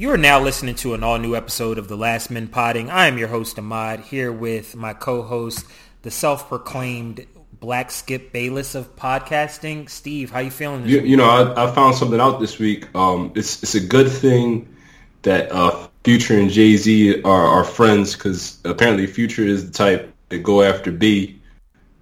[0.00, 2.88] You are now listening to an all-new episode of The Last Men Podding.
[2.88, 5.66] I am your host, Ahmad, here with my co-host,
[6.00, 9.90] the self-proclaimed Black Skip Bayless of podcasting.
[9.90, 10.86] Steve, how you feeling?
[10.86, 12.88] You, you, know, I, I, found something out this week.
[12.94, 14.74] Um, it's it's a good thing
[15.20, 20.14] that uh, Future and Jay Z are, are friends because apparently Future is the type
[20.30, 21.42] that go after B,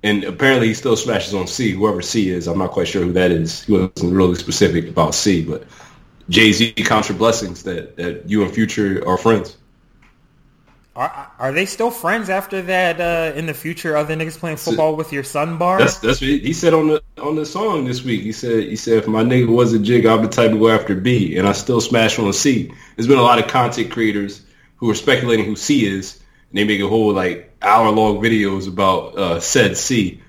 [0.05, 1.73] and apparently he still smashes on C.
[1.73, 3.65] Whoever C is, I'm not quite sure who that is.
[3.65, 5.65] He wasn't really specific about C, but
[6.29, 9.57] Jay Z counts your blessings that that you and Future are friends.
[10.99, 13.01] Are, are they still friends after that?
[13.01, 15.79] Uh, in the future, other niggas playing football with your son bar?
[15.79, 18.23] That's that's what he said on the on the song this week.
[18.23, 20.69] He said he said if my nigga was a jig, I'm the type to go
[20.69, 22.73] after B, and I still smash on C.
[22.97, 24.43] There's been a lot of content creators
[24.79, 28.67] who are speculating who C is, and they make a whole like hour long videos
[28.67, 30.21] about uh, said C.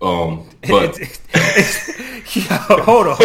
[0.00, 0.96] Um, but
[1.34, 3.16] hold on,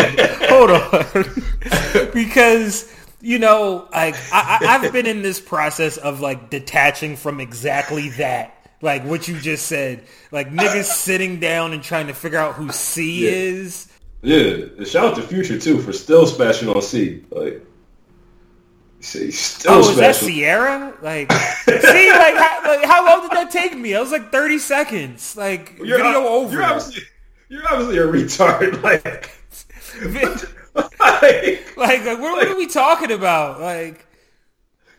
[0.50, 7.16] hold on, because you know, like I, I've been in this process of like detaching
[7.16, 8.60] from exactly that.
[8.82, 12.70] Like what you just said, like niggas sitting down and trying to figure out who
[12.72, 13.32] C yeah.
[13.32, 13.88] is.
[14.24, 17.24] Yeah, shout out to Future too for still smashing on C.
[17.30, 17.66] Like,
[19.04, 20.94] still oh, is that Sierra?
[21.02, 21.32] Like,
[21.66, 23.96] see, like how, like how, long did that take me?
[23.96, 25.36] I was like thirty seconds.
[25.36, 26.54] Like you're video over.
[26.54, 27.04] You're obviously,
[27.50, 28.82] you're obviously a retard.
[28.84, 29.30] Like.
[31.00, 33.62] like, like, like, what, what are we talking about?
[33.62, 34.08] Like,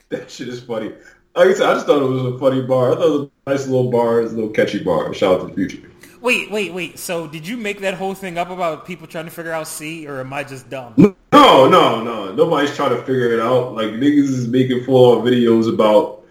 [0.08, 0.92] that shit is funny.
[1.34, 2.92] Like I said, I just thought it was a funny bar.
[2.92, 5.12] I thought it was a nice little bar, it's a little catchy bar.
[5.12, 5.90] Shout out to the future.
[6.24, 6.98] Wait, wait, wait.
[6.98, 10.08] So did you make that whole thing up about people trying to figure out C,
[10.08, 10.94] or am I just dumb?
[10.96, 12.32] No, no, no.
[12.32, 13.74] Nobody's trying to figure it out.
[13.74, 16.22] Like niggas is making full on videos about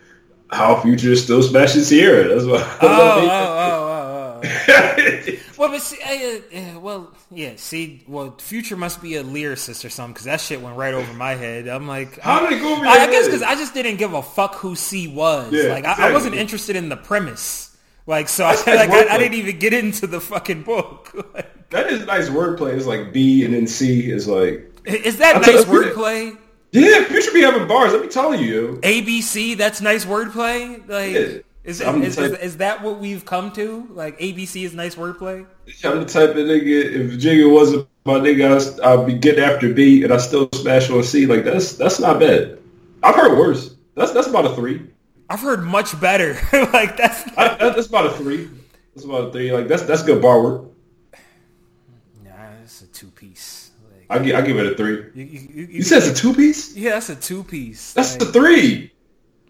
[0.49, 2.27] how Future is still smashing Sierra.
[2.27, 2.61] That's what.
[2.81, 2.87] Oh,
[3.21, 5.37] oh, oh, oh, oh.
[5.59, 7.53] well, but see, uh, uh, well, yeah.
[7.57, 11.13] See, well, Future must be a lyricist or something because that shit went right over
[11.13, 11.67] my head.
[11.67, 14.13] I'm like, how did it go over I, I guess because I just didn't give
[14.13, 15.53] a fuck who C was.
[15.53, 16.05] Yeah, like, exactly.
[16.05, 17.72] I, I, wasn't interested in the premise.
[18.05, 21.13] Like, so I, like, I, I, didn't even get into the fucking book.
[21.33, 22.75] like, that is nice wordplay.
[22.75, 24.69] It's like B and then C is like.
[24.85, 26.37] Is that nice wordplay?
[26.71, 27.93] Yeah, Future be having bars.
[27.93, 28.79] Let me tell you.
[28.83, 30.87] ABC, that's nice wordplay.
[30.87, 31.13] Like.
[31.13, 31.39] Yeah.
[31.63, 33.87] Is, is, is, is, that what we've come to?
[33.91, 35.47] Like ABC is nice wordplay.
[35.85, 36.91] I'm the type of nigga.
[36.91, 41.01] If Jigga wasn't my nigga, I'd be getting after B, and I still smash on
[41.03, 41.25] C.
[41.25, 42.59] Like that's that's not bad.
[43.01, 43.75] I've heard worse.
[43.95, 44.89] That's that's about a three.
[45.29, 46.33] I've heard much better.
[46.73, 48.49] like that's I, that's about a three.
[48.93, 49.51] That's about a three.
[49.51, 50.63] Like that's that's good bar work.
[52.23, 52.31] Nah,
[52.63, 53.71] it's a two piece.
[53.91, 55.05] Like, I give I give it a three.
[55.13, 56.75] You, you, you, you said it's a two piece?
[56.75, 57.93] Yeah, that's a two piece.
[57.93, 58.91] That's like, a three.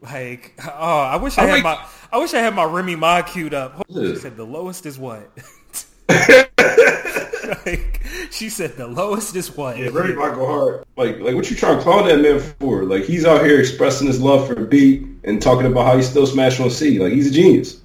[0.01, 2.97] Like, oh, I wish I, I had like, my, I wish I had my Remy
[2.97, 3.85] Ma queued up.
[3.91, 5.31] She said the lowest is what?
[7.65, 8.01] like,
[8.31, 9.77] she said the lowest is what?
[9.77, 10.85] Yeah, Ma go hard.
[10.95, 12.83] Like, like what you trying to call that man for?
[12.83, 16.27] Like, he's out here expressing his love for B and talking about how he's still
[16.27, 16.99] smashing on C.
[16.99, 17.81] Like, he's a genius.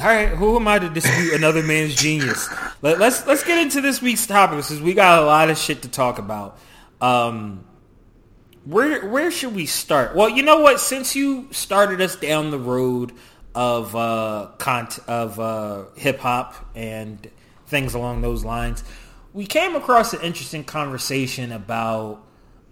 [0.00, 2.48] All right, who am I to dispute another man's genius?
[2.80, 5.58] Let, us let's, let's get into this week's topic because we got a lot of
[5.58, 6.58] shit to talk about.
[7.02, 7.64] Um,
[8.64, 10.14] where where should we start?
[10.14, 10.80] Well, you know what?
[10.80, 13.12] Since you started us down the road
[13.54, 17.30] of uh, cont- of uh, hip hop and
[17.66, 18.84] things along those lines,
[19.32, 22.24] we came across an interesting conversation about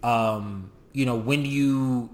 [0.03, 2.11] um, you know when you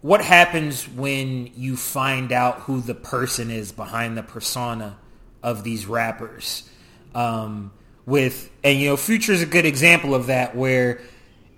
[0.00, 4.96] what happens when you find out who the person is behind the persona
[5.42, 6.68] of these rappers.
[7.14, 7.72] Um,
[8.06, 11.00] with and you know, Future is a good example of that, where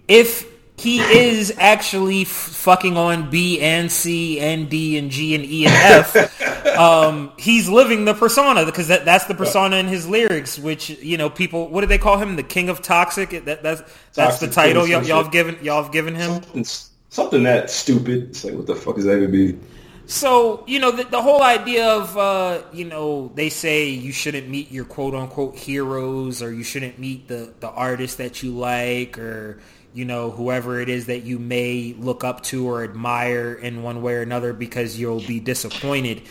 [0.08, 0.46] if
[0.80, 5.66] he is actually f- fucking on B and C and D and G and E
[5.66, 6.66] and F.
[6.78, 11.18] um, he's living the persona because that, that's the persona in his lyrics, which you
[11.18, 11.68] know people.
[11.68, 12.36] What do they call him?
[12.36, 13.30] The king of toxic.
[13.44, 13.82] That, that's
[14.14, 16.42] that's toxic the title y'all, y'all have given y'all have given him.
[16.42, 16.64] Something,
[17.10, 18.30] something that stupid.
[18.30, 19.58] It's like what the fuck is that gonna be?
[20.06, 24.48] So you know the, the whole idea of uh, you know they say you shouldn't
[24.48, 29.18] meet your quote unquote heroes or you shouldn't meet the the artist that you like
[29.18, 29.60] or
[29.92, 34.02] you know, whoever it is that you may look up to or admire in one
[34.02, 36.22] way or another because you'll be disappointed.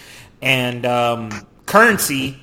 [0.41, 1.29] And um,
[1.65, 2.37] Curren$y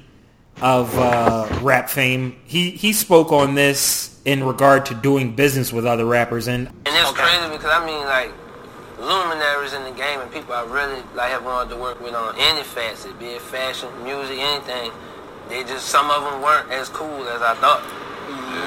[0.60, 5.86] of uh, rap fame, he, he spoke on this in regard to doing business with
[5.86, 6.48] other rappers.
[6.48, 7.22] And, and it's okay.
[7.22, 8.32] crazy because, I mean, like,
[8.98, 12.34] luminaries in the game and people I really like have wanted to work with on
[12.38, 14.90] any facet, be it fashion, music, anything.
[15.48, 17.82] They just, some of them weren't as cool as I thought.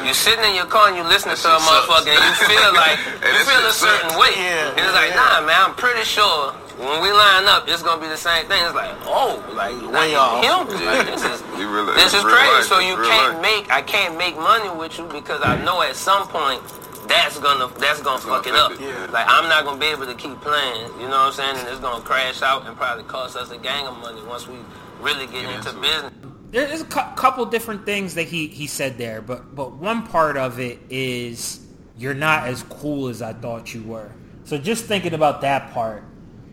[0.05, 2.97] You sitting in your car and you listening to a motherfucker and you feel like
[3.21, 4.33] you feel a certain way.
[4.35, 8.01] Yeah, and it's like, nah, man, I'm pretty sure when we line up, it's gonna
[8.01, 8.63] be the same thing.
[8.63, 10.39] It's like, oh, like way off.
[10.39, 10.65] Him,
[11.05, 12.55] this is really, this is crazy.
[12.55, 13.41] Life, so you can't life.
[13.41, 16.63] make I can't make money with you because I know at some point
[17.07, 18.71] that's gonna that's gonna fuck it up.
[19.11, 20.87] Like I'm not gonna be able to keep playing.
[21.01, 21.57] You know what I'm saying?
[21.57, 24.55] And it's gonna crash out and probably cost us a gang of money once we
[25.01, 26.13] really get into business.
[26.51, 30.35] There's a cu- couple different things that he, he said there, but but one part
[30.37, 31.59] of it is
[31.97, 34.11] you're not as cool as I thought you were.
[34.45, 36.03] So just thinking about that part,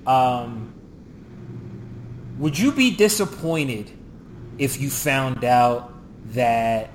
[0.06, 0.74] um,
[2.38, 3.90] would you be disappointed
[4.58, 5.94] if you found out
[6.32, 6.90] that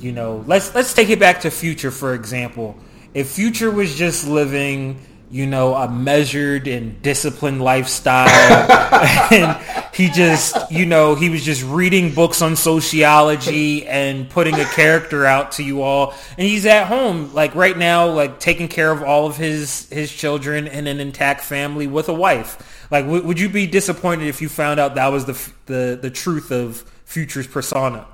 [0.00, 2.76] you know let's let's take it back to Future for example.
[3.12, 5.00] If Future was just living
[5.34, 8.28] you know, a measured and disciplined lifestyle.
[9.32, 9.60] and
[9.92, 15.26] he just, you know, he was just reading books on sociology and putting a character
[15.26, 16.14] out to you all.
[16.38, 20.12] And he's at home, like right now, like taking care of all of his, his
[20.12, 22.86] children and an intact family with a wife.
[22.92, 26.10] Like, w- would you be disappointed if you found out that was the, the, the
[26.10, 28.06] truth of Future's persona?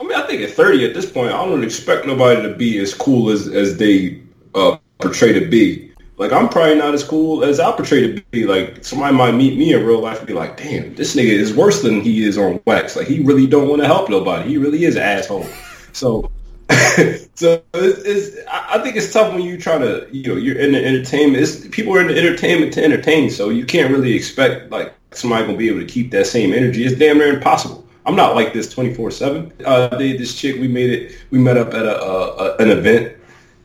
[0.00, 2.78] I mean, I think at 30 at this point, I don't expect nobody to be
[2.78, 4.22] as cool as, as they
[4.54, 5.87] uh, portray to be.
[6.18, 8.44] Like I'm probably not as cool as I portray to be.
[8.44, 11.54] Like somebody might meet me in real life and be like, "Damn, this nigga is
[11.54, 12.96] worse than he is on wax.
[12.96, 14.48] Like he really don't want to help nobody.
[14.48, 15.46] He really is an asshole."
[15.92, 16.30] So,
[17.34, 20.72] so it's, it's, I think it's tough when you try to, you know, you're in
[20.72, 21.42] the entertainment.
[21.42, 25.46] It's, people are in the entertainment to entertain, so you can't really expect like somebody
[25.46, 26.84] gonna be able to keep that same energy.
[26.84, 27.86] It's damn near impossible.
[28.06, 29.52] I'm not like this 24 seven.
[29.64, 31.18] Uh, they, this chick, we made it.
[31.30, 33.16] We met up at a, a, a an event,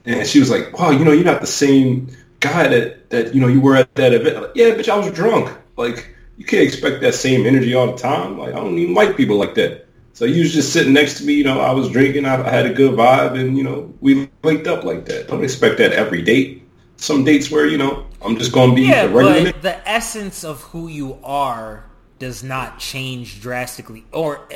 [0.05, 2.09] and she was like, "Wow, you know, you're not the same."
[2.43, 4.41] Guy that, that you know you were at that event.
[4.41, 5.55] Like, yeah, bitch, I was drunk.
[5.77, 8.37] Like you can't expect that same energy all the time.
[8.37, 9.87] Like I don't even like people like that.
[10.13, 11.33] So you was just sitting next to me.
[11.33, 12.25] You know, I was drinking.
[12.25, 15.27] I, I had a good vibe, and you know, we linked up like that.
[15.27, 16.67] Don't expect that every date.
[16.97, 20.61] Some dates where you know I'm just going to be yeah, but the essence of
[20.61, 21.85] who you are
[22.19, 24.47] does not change drastically, or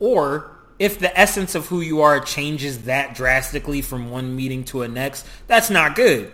[0.00, 4.82] or if the essence of who you are changes that drastically from one meeting to
[4.82, 6.32] a next, that's not good.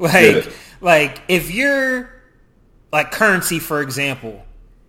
[0.12, 0.52] Like, yeah.
[0.80, 2.10] like if you're
[2.90, 4.42] like Curren$y, for example,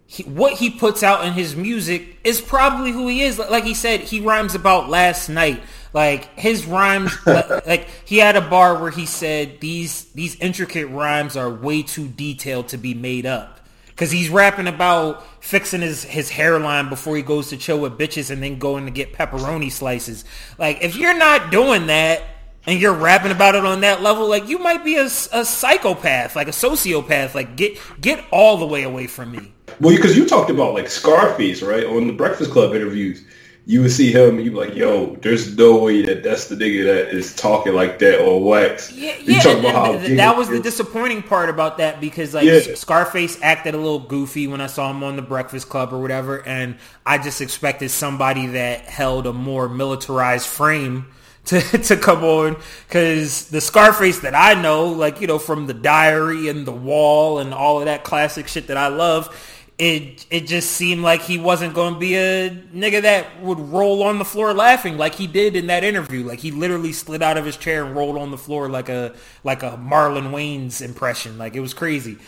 [0.05, 3.37] he, what he puts out in his music is probably who he is.
[3.37, 5.61] Like he said, he rhymes about last night.
[5.93, 10.87] Like his rhymes, like, like he had a bar where he said these these intricate
[10.89, 13.59] rhymes are way too detailed to be made up.
[13.97, 18.31] Cause he's rapping about fixing his, his hairline before he goes to chill with bitches
[18.31, 20.25] and then going to get pepperoni slices.
[20.57, 22.23] Like if you're not doing that,
[22.65, 26.35] and you're rapping about it on that level, like you might be a, a psychopath,
[26.35, 27.33] like a sociopath.
[27.33, 29.53] Like get get all the way away from me.
[29.79, 33.23] Well, because you talked about like Scarface, right, on the Breakfast Club interviews.
[33.67, 36.55] You would see him, and you be like, "Yo, there's no way that that's the
[36.55, 40.15] nigga that is talking like that on wax." Yeah, you yeah.
[40.15, 42.59] that was the disappointing part about that because like yeah.
[42.73, 46.45] Scarface acted a little goofy when I saw him on the Breakfast Club or whatever,
[46.45, 51.05] and I just expected somebody that held a more militarized frame
[51.45, 52.57] to, to come on
[52.87, 57.39] because the Scarface that I know, like, you know, from the diary and the wall
[57.39, 59.35] and all of that classic shit that I love,
[59.81, 64.03] it it just seemed like he wasn't going to be a nigga that would roll
[64.03, 66.23] on the floor laughing like he did in that interview.
[66.23, 69.15] Like he literally slid out of his chair and rolled on the floor like a
[69.43, 71.39] like a Marlon Wayans impression.
[71.39, 72.19] Like it was crazy.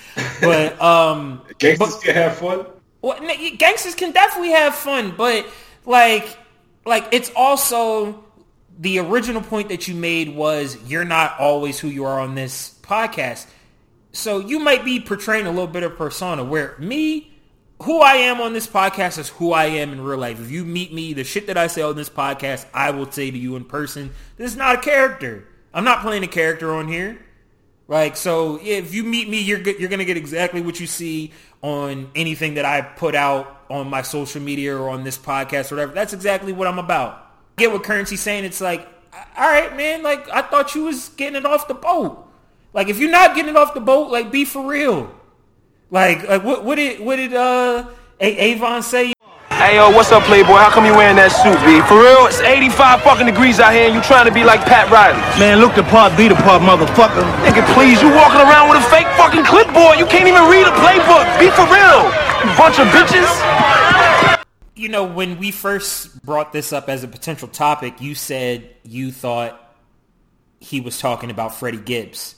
[0.42, 2.66] But um gangsters but, can have fun.
[3.04, 3.20] Well,
[3.58, 5.46] gangsters can definitely have fun, but
[5.86, 6.36] like
[6.88, 8.24] like it's also
[8.80, 12.76] the original point that you made was you're not always who you are on this
[12.82, 13.46] podcast.
[14.12, 17.32] So you might be portraying a little bit of persona where me,
[17.82, 20.40] who I am on this podcast is who I am in real life.
[20.40, 23.30] If you meet me, the shit that I say on this podcast, I will say
[23.30, 25.48] to you in person, this is not a character.
[25.74, 27.20] I'm not playing a character on here.
[27.88, 32.10] Like, so if you meet me, you're you're to get exactly what you see on
[32.16, 35.94] anything that I put out on my social media or on this podcast or whatever.
[35.94, 37.23] That's exactly what I'm about
[37.58, 38.46] get what Curren$y saying.
[38.46, 38.88] It's like,
[39.38, 40.04] all right, man.
[40.04, 42.28] Like I thought you was getting it off the boat.
[42.74, 45.14] Like if you're not getting it off the boat, like be for real.
[45.92, 47.86] Like like what what did what did uh
[48.20, 49.14] Avon say?
[49.50, 50.58] Hey yo, what's up, Playboy?
[50.58, 51.80] How come you wearing that suit, B?
[51.88, 52.28] For real?
[52.28, 55.16] It's 85 fucking degrees out here, and you trying to be like Pat Riley.
[55.40, 57.24] Man, look the part, be the part, motherfucker.
[57.46, 60.02] Nigga, please, you walking around with a fake fucking clipboard.
[60.02, 61.24] You can't even read a playbook.
[61.40, 62.02] Be for real,
[62.44, 63.30] you bunch of bitches
[64.76, 69.12] you know, when we first brought this up as a potential topic, you said you
[69.12, 69.60] thought
[70.60, 72.36] he was talking about Freddie Gibbs.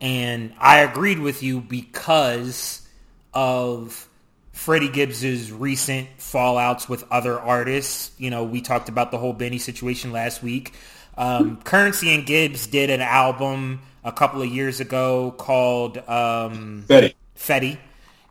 [0.00, 2.86] And I agreed with you because
[3.32, 4.08] of
[4.52, 8.10] Freddie Gibbs's recent fallouts with other artists.
[8.18, 10.74] You know, we talked about the whole Benny situation last week.
[11.16, 17.14] Um, Curren$y and Gibbs did an album a couple of years ago called um, Fetti.
[17.36, 17.78] Fetti.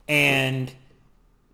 [0.07, 0.71] And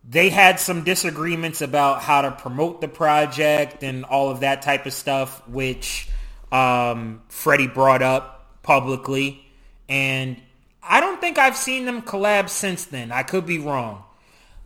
[0.07, 4.85] they had some disagreements about how to promote the project and all of that type
[4.85, 6.09] of stuff, which
[6.51, 9.45] um, Freddie brought up publicly,
[9.87, 10.37] and
[10.81, 13.11] I don't think I've seen them collab since then.
[13.11, 14.03] I could be wrong.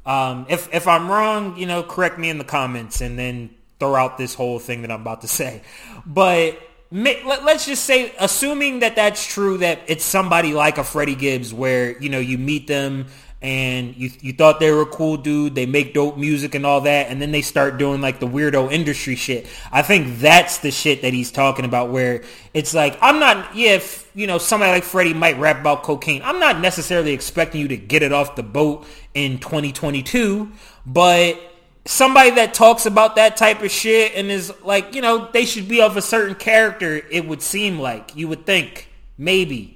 [0.05, 3.95] Um, if if I'm wrong, you know, correct me in the comments, and then throw
[3.95, 5.61] out this whole thing that I'm about to say.
[6.05, 6.59] But
[6.91, 11.97] let's just say, assuming that that's true, that it's somebody like a Freddie Gibbs, where
[12.01, 13.07] you know you meet them
[13.41, 16.81] and you you thought they were a cool dude, they make dope music and all
[16.81, 19.47] that, and then they start doing like the weirdo industry shit.
[19.71, 23.73] I think that's the shit that he's talking about, where it's like I'm not, yeah,
[23.73, 27.67] if you know somebody like Freddie might rap about cocaine, I'm not necessarily expecting you
[27.67, 30.51] to get it off the boat in 2022,
[30.85, 31.39] but
[31.85, 35.67] somebody that talks about that type of shit and is like, you know, they should
[35.67, 38.15] be of a certain character, it would seem like.
[38.15, 38.89] You would think.
[39.17, 39.73] Maybe.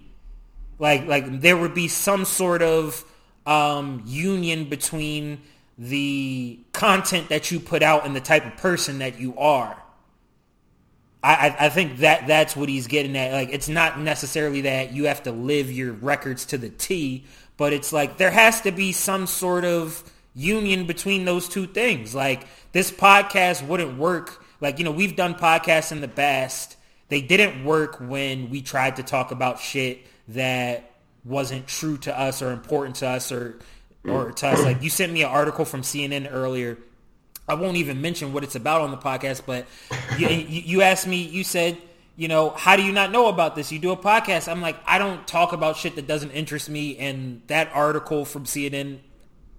[0.78, 3.06] Like like there would be some sort of
[3.46, 5.42] um, union between
[5.78, 9.82] the content that you put out and the type of person that you are.
[11.24, 13.32] I, I think that that's what he's getting at.
[13.32, 17.26] Like, it's not necessarily that you have to live your records to the T,
[17.58, 22.16] but it's like there has to be some sort of union between those two things.
[22.16, 24.44] Like this podcast wouldn't work.
[24.60, 26.76] Like, you know, we've done podcasts in the past.
[27.10, 30.91] They didn't work when we tried to talk about shit that
[31.24, 33.60] wasn't true to us or important to us or
[34.04, 34.64] or to us.
[34.64, 36.78] Like you sent me an article from CNN earlier.
[37.48, 39.66] I won't even mention what it's about on the podcast, but
[40.18, 41.78] you, you asked me, you said,
[42.16, 43.72] you know, how do you not know about this?
[43.72, 44.50] You do a podcast.
[44.50, 46.98] I'm like, I don't talk about shit that doesn't interest me.
[46.98, 49.00] And that article from CNN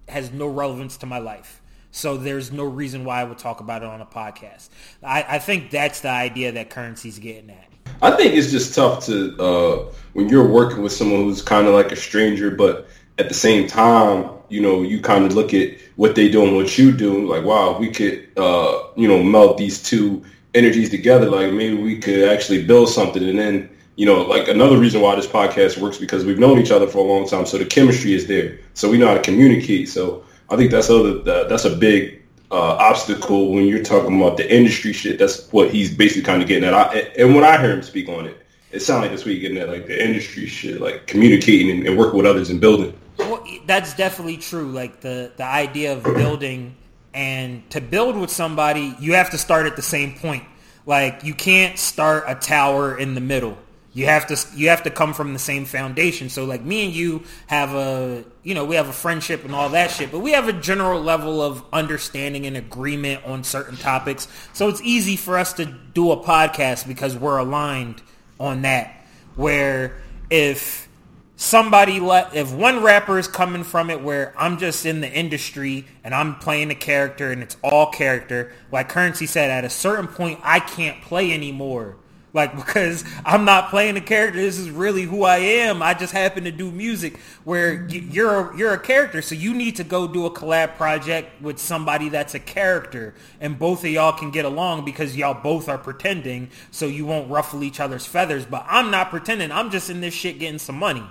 [0.07, 1.61] has no relevance to my life.
[1.91, 4.69] So there's no reason why I would talk about it on a podcast.
[5.03, 7.72] I, I think that's the idea that Curren$y's getting at.
[8.01, 11.73] I think it's just tough to uh, when you're working with someone who's kind of
[11.73, 12.87] like a stranger, but
[13.17, 16.55] at the same time, you know, you kind of look at what they do and
[16.55, 20.23] what you do, like, wow, we could, uh, you know, meld these two
[20.53, 21.29] energies together.
[21.29, 25.15] Like maybe we could actually build something, and then you know, like another reason why
[25.15, 28.13] this podcast works because we've known each other for a long time, so the chemistry
[28.13, 29.89] is there, so we know how to communicate.
[29.89, 32.22] So I think that's other that's a big
[32.53, 35.17] uh, obstacle when you're talking about the industry shit.
[35.17, 36.73] That's what he's basically kind of getting at.
[36.73, 39.41] I, and when I hear him speak on it, it sounds like that's what he's
[39.41, 42.97] getting at, like the industry shit, like communicating and, and working with others and building.
[43.17, 44.71] Well, that's definitely true.
[44.71, 46.75] Like the the idea of building
[47.13, 50.43] and to build with somebody, you have to start at the same point.
[50.85, 53.57] Like you can't start a tower in the middle
[53.93, 56.29] you have to you have to come from the same foundation.
[56.29, 59.69] So like me and you have a you know we have a friendship and all
[59.69, 64.27] that shit, but we have a general level of understanding and agreement on certain topics.
[64.53, 68.01] So it's easy for us to do a podcast because we're aligned
[68.39, 69.05] on that.
[69.35, 70.89] Where if
[71.35, 75.85] somebody let if one rapper is coming from it where I'm just in the industry
[76.03, 80.07] and I'm playing a character and it's all character, like Curren$y said, at a certain
[80.07, 81.97] point I can't play anymore
[82.33, 84.39] like because I'm not playing a character.
[84.39, 85.81] This is really who I am.
[85.81, 89.77] I just happen to do music where you're a, you're a character, so you need
[89.77, 94.17] to go do a collab project with somebody that's a character, and both of y'all
[94.17, 98.45] can get along because y'all both are pretending, so you won't ruffle each other's feathers.
[98.45, 99.51] But I'm not pretending.
[99.51, 101.03] I'm just in this shit getting some money.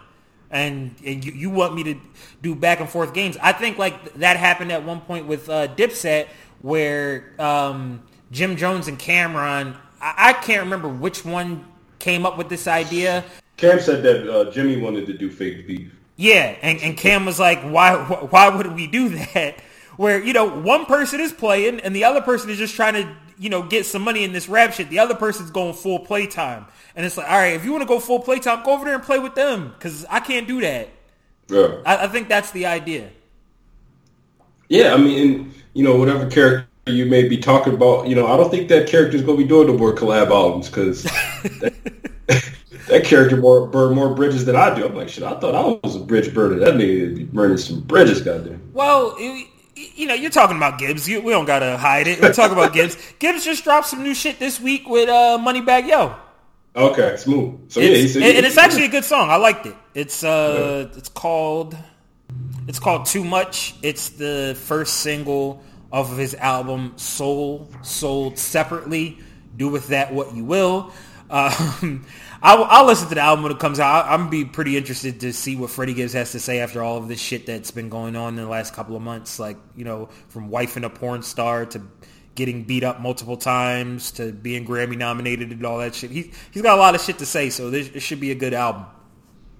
[0.50, 1.94] And, and you, you want me to
[2.42, 3.38] do back and forth games.
[3.40, 6.26] I think like that happened at one point with uh, Dipset
[6.60, 11.64] where um, Jim Jones and Cam'ron I, I can't remember which one
[11.98, 13.24] came up with this idea.
[13.56, 15.94] Cam said that uh, Jimmy wanted to do fake beef.
[16.16, 19.60] Yeah, and, and Cam was like, why why would we do that?
[19.96, 23.14] Where, you know, one person is playing and the other person is just trying to,
[23.38, 24.88] you know, get some money in this rap shit.
[24.88, 26.64] The other person's going full playtime.
[26.96, 28.94] And it's like, all right, if you want to go full playtime, go over there
[28.94, 30.88] and play with them because I can't do that.
[31.48, 31.82] Yeah.
[31.84, 33.10] I, I think that's the idea.
[34.68, 38.36] Yeah, I mean, you know, whatever character you may be talking about, you know, I
[38.36, 41.02] don't think that character's going to be doing the more collab albums because
[41.60, 41.74] that,
[42.88, 44.84] that, character more burn more bridges than I do.
[44.84, 46.58] I'm like, shit, I thought I was a bridge burner.
[46.58, 48.60] That nigga be burning some bridges, goddamn.
[48.72, 51.08] Well, it, you know, you're talking about Gibbs.
[51.08, 52.20] You, we don't gotta hide it.
[52.20, 52.96] We're talking about Gibbs.
[53.18, 56.16] Gibbs just dropped some new shit this week with uh, Moneybagg Yo.
[56.74, 57.70] Okay, smooth.
[57.70, 59.30] So it's, yeah, and, it's actually a good song.
[59.30, 59.76] I liked it.
[59.94, 60.98] It's uh, yeah.
[60.98, 61.76] it's called,
[62.66, 63.74] it's called Too Much.
[63.82, 65.62] It's the first single
[65.92, 69.18] off of his album Soul, sold separately.
[69.56, 70.92] Do with that what you will.
[71.30, 72.06] Um,
[72.42, 74.06] I'll, I'll, listen to the album when it comes out.
[74.06, 76.96] I'm gonna be pretty interested to see what Freddie Gibbs has to say after all
[76.96, 79.38] of this shit that's been going on in the last couple of months.
[79.38, 81.82] Like you know, from wifing a porn star to
[82.34, 86.10] getting beat up multiple times to being Grammy nominated and all that shit.
[86.10, 88.34] He he's got a lot of shit to say, so this, this should be a
[88.34, 88.86] good album.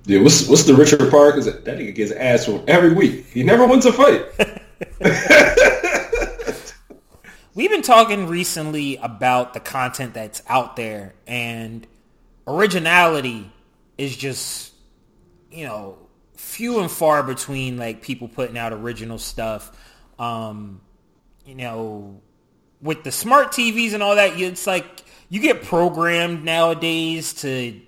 [0.07, 0.99] Yeah, what's what's the Richard?
[0.99, 3.27] Because that nigga gets ass from every week.
[3.27, 4.25] He never wins a fight.
[7.55, 11.87] we've been talking recently about the content that's out there and
[12.47, 13.51] originality
[13.99, 14.73] is just
[15.51, 15.99] you know
[16.35, 19.71] few and far between like people putting out original stuff.
[20.19, 20.81] Um
[21.45, 22.21] you know
[22.81, 27.81] with the smart TVs and all that it's like you get programmed nowadays to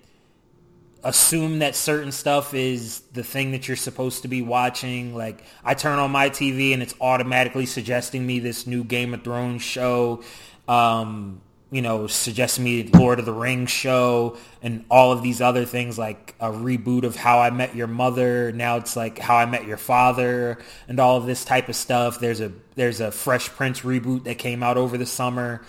[1.04, 5.14] assume that certain stuff is the thing that you're supposed to be watching.
[5.14, 9.22] Like I turn on my TV and it's automatically suggesting me this new Game of
[9.22, 10.22] Thrones show.
[10.66, 15.64] Um, you know, suggesting me Lord of the Rings show and all of these other
[15.64, 18.52] things like a reboot of How I Met Your Mother.
[18.52, 20.58] Now it's like How I Met Your Father
[20.88, 22.18] and all of this type of stuff.
[22.18, 25.62] There's a there's a Fresh Prince reboot that came out over the summer.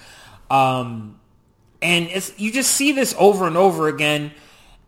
[0.50, 1.20] Um,
[1.82, 4.32] and it's you just see this over and over again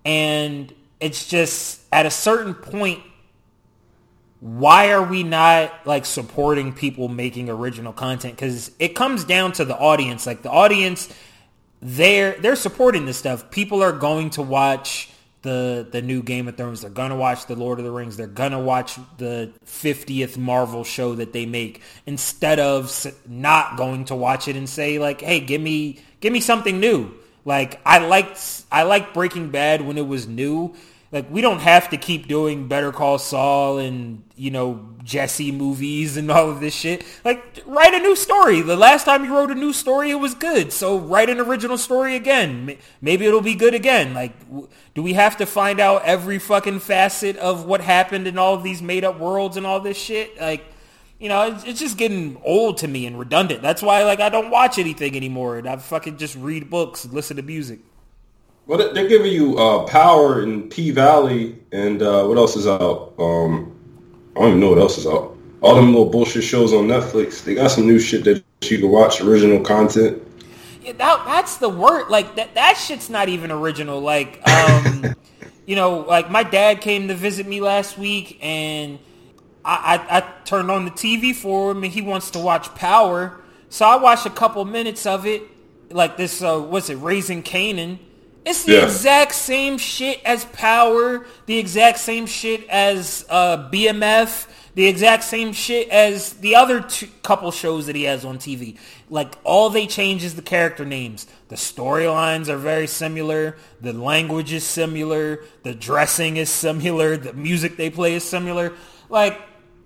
[0.07, 3.03] and it's just at a certain point,
[4.39, 8.35] why are we not like supporting people making original content?
[8.35, 10.25] Because it comes down to the audience.
[10.25, 11.13] Like the audience,
[11.81, 13.51] they're they're supporting this stuff.
[13.51, 15.09] People are going to watch
[15.41, 16.81] the the new Game of Thrones.
[16.81, 18.15] They're gonna watch the Lord of the Rings.
[18.15, 24.15] They're gonna watch the 50th Marvel show that they make instead of not going to
[24.15, 27.11] watch it and say like, "Hey, give me give me something new."
[27.47, 30.75] Like I liked I liked Breaking Bad when it was new.
[31.13, 36.17] Like we don't have to keep doing Better Call Saul and you know Jesse movies
[36.17, 37.05] and all of this shit.
[37.23, 38.59] Like write a new story.
[38.59, 40.73] The last time you wrote a new story, it was good.
[40.73, 42.77] So write an original story again.
[42.99, 44.13] Maybe it'll be good again.
[44.13, 44.33] Like
[44.93, 48.63] do we have to find out every fucking facet of what happened in all of
[48.63, 50.37] these made up worlds and all this shit?
[50.37, 50.65] Like
[51.19, 53.61] you know, it's, it's, just getting old to me and redundant.
[53.61, 57.13] That's why, like, I don't watch anything anymore, and I fucking just read books and
[57.13, 57.79] listen to music.
[58.67, 63.13] Well, they're giving you uh, Power and P Valley, and uh, what else is out?
[63.17, 63.73] Um,
[64.35, 65.35] I don't even know what else is out.
[65.61, 67.43] All them little bullshit shows on Netflix.
[67.43, 70.21] They got some new shit that you can watch, original content.
[70.83, 72.09] Yeah, that, that's the word.
[72.09, 74.01] Like that, that shit's not even original.
[74.01, 75.15] Like, um,
[75.65, 78.99] you know, like my dad came to visit me last week, and
[79.67, 83.37] I, I, I turned on the TV for him and he wants to watch Power.
[83.69, 85.43] So I watched a couple minutes of it.
[85.89, 87.99] Like this, uh, what's it, Raising Kanan.
[88.45, 88.85] It's the yeah.
[88.85, 95.51] exact same shit as Power, the exact same shit as uh, BMF, the exact same
[95.51, 98.77] shit as the other two, couple shows that he has on TV.
[99.09, 101.27] Like all they change is the character names.
[101.49, 103.57] The storylines are very similar.
[103.81, 105.43] The language is similar.
[105.63, 107.17] The dressing is similar.
[107.17, 108.73] The music they play is similar.
[109.09, 109.41] Like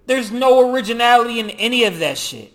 [0.06, 2.54] there's no originality in any of that shit.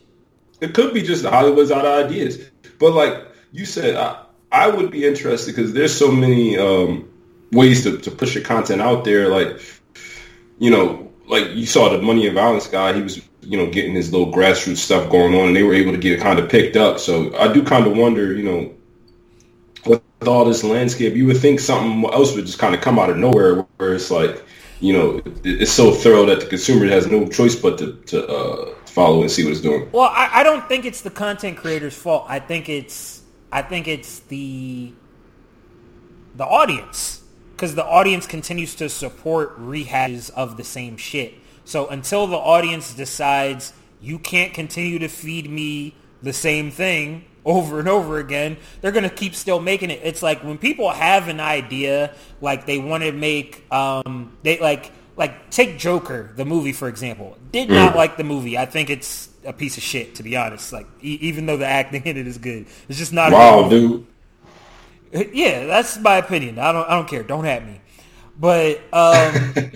[0.60, 2.38] It could be just Hollywood's out of ideas.
[2.78, 7.08] But like you said, I, I would be interested because there's so many um,
[7.52, 9.28] ways to, to push your content out there.
[9.28, 9.60] Like,
[10.58, 13.94] you know, like you saw the Money and Violence guy, he was, you know, getting
[13.94, 16.48] his little grassroots stuff going on and they were able to get it kind of
[16.50, 16.98] picked up.
[16.98, 18.74] So I do kind of wonder, you know,
[19.84, 23.10] with all this landscape, you would think something else would just kind of come out
[23.10, 24.42] of nowhere where it's like,
[24.80, 28.74] you know, it's so thorough that the consumer has no choice but to, to uh,
[28.86, 29.88] follow and see what it's doing.
[29.92, 32.26] Well, I, I don't think it's the content creator's fault.
[32.28, 34.92] I think it's I think it's the
[36.34, 41.34] the audience because the audience continues to support rehashes of the same shit.
[41.64, 47.78] So until the audience decides you can't continue to feed me the same thing, over
[47.78, 50.00] and over again, they're going to keep still making it.
[50.02, 54.90] It's like when people have an idea, like they want to make, um, they like,
[55.16, 57.38] like take Joker, the movie, for example.
[57.52, 57.96] Did not mm.
[57.96, 58.58] like the movie.
[58.58, 60.72] I think it's a piece of shit, to be honest.
[60.72, 63.32] Like, e- even though the acting in it is good, it's just not.
[63.32, 64.06] Wow, dude.
[65.32, 66.58] Yeah, that's my opinion.
[66.58, 67.22] I don't, I don't care.
[67.22, 67.80] Don't at me.
[68.38, 69.54] But um,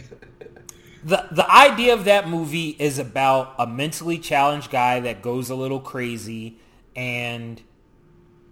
[1.05, 5.55] the the idea of that movie is about a mentally challenged guy that goes a
[5.55, 6.59] little crazy
[6.95, 7.61] and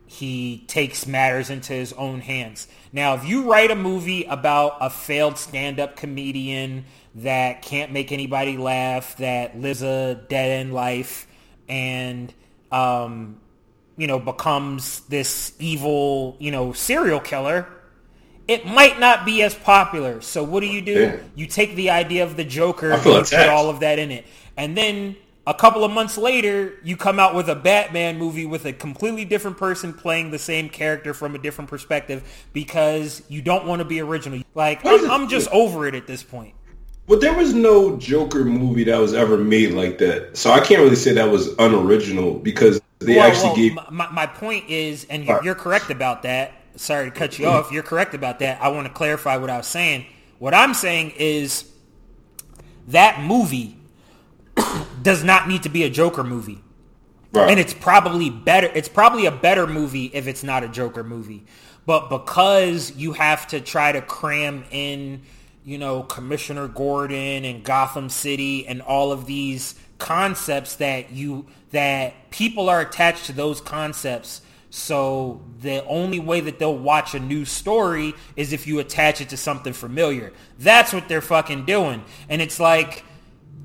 [0.07, 2.67] he takes matters into his own hands.
[2.93, 8.57] Now, if you write a movie about a failed stand-up comedian that can't make anybody
[8.57, 11.27] laugh, that lives a dead-end life,
[11.69, 12.33] and
[12.73, 13.39] um,
[13.99, 17.69] you know becomes this evil, you know, serial killer,
[18.47, 20.23] it might not be as popular.
[20.23, 21.01] So what do you do?
[21.01, 21.17] Yeah.
[21.35, 24.25] You take the idea of the Joker and put all of that in it,
[24.57, 25.17] and then
[25.49, 29.25] a couple of months later, you come out with a Batman movie with a completely
[29.25, 33.87] different person playing the same character from a different perspective because you don't want to
[33.87, 34.43] be original.
[34.55, 36.55] Like, I'm, I'm, just over it at this point.
[37.07, 40.37] Well, there was no Joker movie that was ever made like that.
[40.37, 43.75] So I can't really say that was unoriginal because they well, actually well, gave...
[43.91, 46.53] My, my point is, and you're, you're correct about that.
[46.77, 47.73] Sorry to cut you off.
[47.73, 48.61] You're correct about that.
[48.61, 50.05] I want to clarify what I was saying.
[50.39, 51.65] What I'm saying is
[52.89, 53.78] that movie
[55.09, 56.63] does not need to be a Joker movie.
[57.33, 57.51] Right.
[57.51, 58.71] And it's probably better.
[58.75, 61.47] It's probably a better movie if it's not a Joker movie.
[61.87, 65.23] But because you have to try to cram in,
[65.65, 72.31] you know, Commissioner Gordon and Gotham City and all of these concepts that you that
[72.31, 74.43] people are attached to those concepts.
[74.69, 79.31] So the only way that they'll watch a new story is if you attach it
[79.31, 80.35] to something familiar.
[80.59, 82.05] That's what they're fucking doing.
[82.29, 83.05] And it's like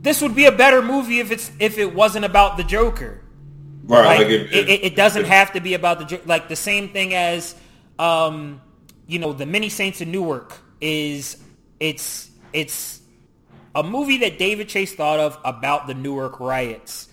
[0.03, 3.21] this would be a better movie if it's if it wasn't about the Joker.
[3.85, 4.05] Right.
[4.05, 6.89] Like, like it, if- it, it doesn't have to be about the like the same
[6.89, 7.55] thing as
[7.97, 8.61] um,
[9.07, 11.41] you know the Many Saints of Newark is
[11.79, 13.01] it's it's
[13.75, 17.09] a movie that David Chase thought of about the Newark riots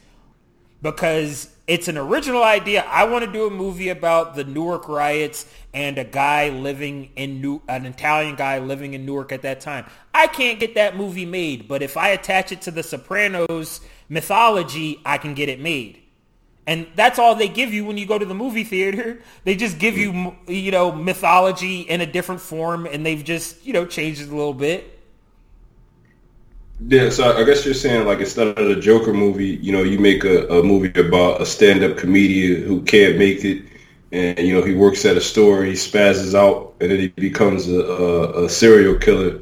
[0.82, 2.84] because it's an original idea.
[2.88, 7.40] I want to do a movie about the Newark riots and a guy living in
[7.40, 9.86] New, an Italian guy living in Newark at that time.
[10.12, 15.00] I can't get that movie made, but if I attach it to the Sopranos mythology,
[15.04, 16.02] I can get it made.
[16.66, 19.22] And that's all they give you when you go to the movie theater.
[19.44, 23.72] They just give you, you know, mythology in a different form, and they've just, you
[23.72, 24.99] know, changed it a little bit.
[26.86, 29.98] Yeah, so I guess you're saying like instead of the Joker movie, you know, you
[29.98, 33.64] make a, a movie about a stand-up comedian who can't make it,
[34.12, 37.68] and you know he works at a store, he spazzes out, and then he becomes
[37.68, 39.40] a, a, a serial killer.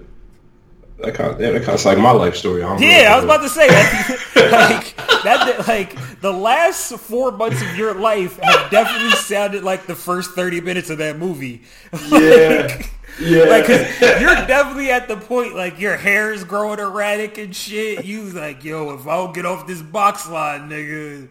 [0.99, 2.65] That kind of, that kind of like my life story.
[2.65, 4.19] I Yeah, I was about to say that.
[4.35, 9.95] like that, like the last four months of your life have definitely sounded like the
[9.95, 11.63] first thirty minutes of that movie.
[12.11, 12.83] Yeah,
[13.21, 13.45] yeah.
[13.45, 18.05] Like, 'cause you're definitely at the point like your hair is growing erratic and shit.
[18.05, 21.29] You like, yo, if I don't get off this box line, nigga,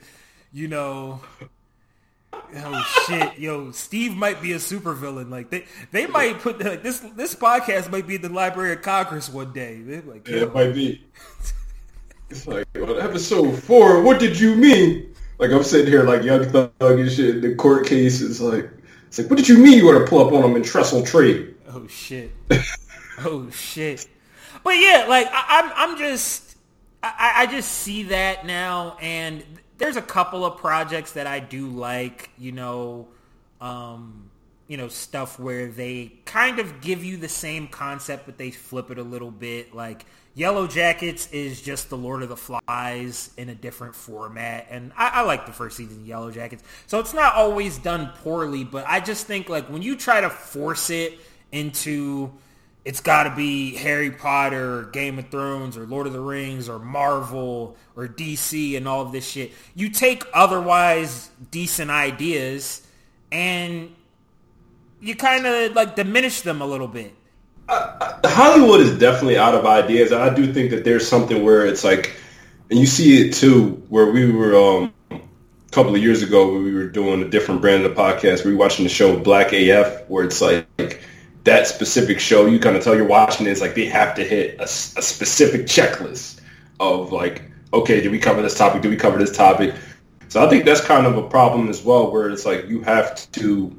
[0.53, 1.21] you know.
[2.55, 5.29] Oh shit, yo, Steve might be a supervillain.
[5.29, 6.99] Like they, they might put like this.
[6.99, 9.81] This podcast might be at the Library of Congress one day.
[9.81, 11.03] They're like, Yeah, it might be.
[12.29, 14.01] It's like episode four.
[14.01, 15.13] What did you mean?
[15.39, 17.41] Like I'm sitting here like young thug and shit.
[17.41, 18.69] The court case is like,
[19.07, 21.03] it's like, what did you mean you want to pull up on them in trestle
[21.05, 21.53] trade?
[21.67, 22.31] Oh shit.
[23.19, 24.07] oh shit.
[24.63, 26.55] But yeah, like I, I'm, I'm just,
[27.03, 29.43] I, I just see that now, and
[29.77, 32.29] there's a couple of projects that I do like.
[32.37, 33.07] You know,
[33.59, 34.29] um,
[34.67, 38.89] you know, stuff where they kind of give you the same concept, but they flip
[38.89, 39.75] it a little bit.
[39.75, 44.93] Like Yellow Jackets is just the Lord of the Flies in a different format, and
[44.95, 46.63] I, I like the first season Yellow Jackets.
[46.85, 50.29] So it's not always done poorly, but I just think like when you try to
[50.29, 51.19] force it
[51.51, 52.31] into
[52.87, 56.69] it's got to be Harry Potter or Game of Thrones or Lord of the Rings
[56.69, 59.51] or Marvel or DC and all of this shit.
[59.75, 62.81] You take otherwise decent ideas
[63.29, 63.93] and
[65.01, 67.13] you kind of like diminish them a little bit.
[67.69, 72.15] Hollywood is definitely out of ideas, I do think that there's something where it's like,
[72.69, 75.19] and you see it too, where we were um, a
[75.71, 78.45] couple of years ago, where we were doing a different brand of podcast.
[78.45, 81.01] We were watching the show Black AF, where it's like
[81.47, 82.45] that specific show.
[82.45, 85.61] You kind of tell you're watching it, it's like they have to hit a specific
[85.65, 86.41] checklist
[86.79, 88.81] of like, okay, did we cover this topic?
[88.81, 89.73] Did we cover this topic?
[90.29, 93.31] So I think that's kind of a problem as well, where it's like you have
[93.33, 93.75] to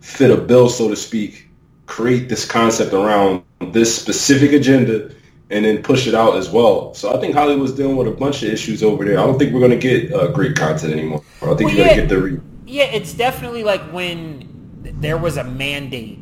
[0.00, 1.48] fit a bill, so to speak,
[1.86, 5.12] create this concept around this specific agenda
[5.50, 6.92] and then push it out as well.
[6.94, 9.20] So I think Hollywood's dealing with a bunch of issues over there.
[9.20, 11.22] I don't think we're going to get uh, great content anymore.
[11.40, 11.96] I think Well, you're yeah.
[11.96, 14.55] going to get the re- Yeah, it's definitely like when
[14.94, 16.18] there was a mandate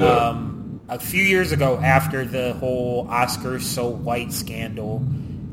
[0.00, 4.96] um, a few years ago after the whole Oscars so white scandal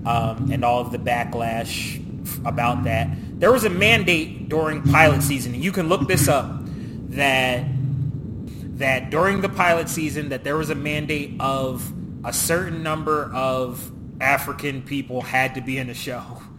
[0.06, 2.04] um, and all of the backlash
[2.46, 3.10] about that.
[3.40, 6.52] There was a mandate during pilot season, and you can look this up,
[7.10, 7.66] that
[8.78, 11.92] that during the pilot season that there was a mandate of
[12.24, 16.24] a certain number of African people had to be in the show.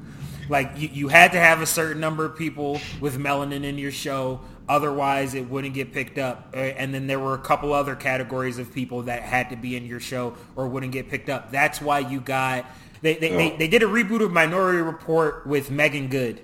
[0.50, 3.92] Like you, you had to have a certain number of people with melanin in your
[3.92, 6.52] show, otherwise it wouldn't get picked up.
[6.54, 9.76] Uh, And then there were a couple other categories of people that had to be
[9.76, 11.50] in your show or wouldn't get picked up.
[11.50, 12.66] That's why you got
[13.00, 16.42] they they, they, they did a reboot of Minority Report with Meagan Good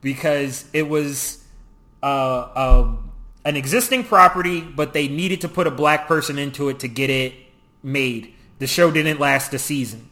[0.00, 1.44] because it was
[2.02, 2.96] uh, uh,
[3.44, 7.10] an existing property, but they needed to put a black person into it to get
[7.10, 7.34] it
[7.82, 8.34] made.
[8.58, 10.08] The show didn't last a season.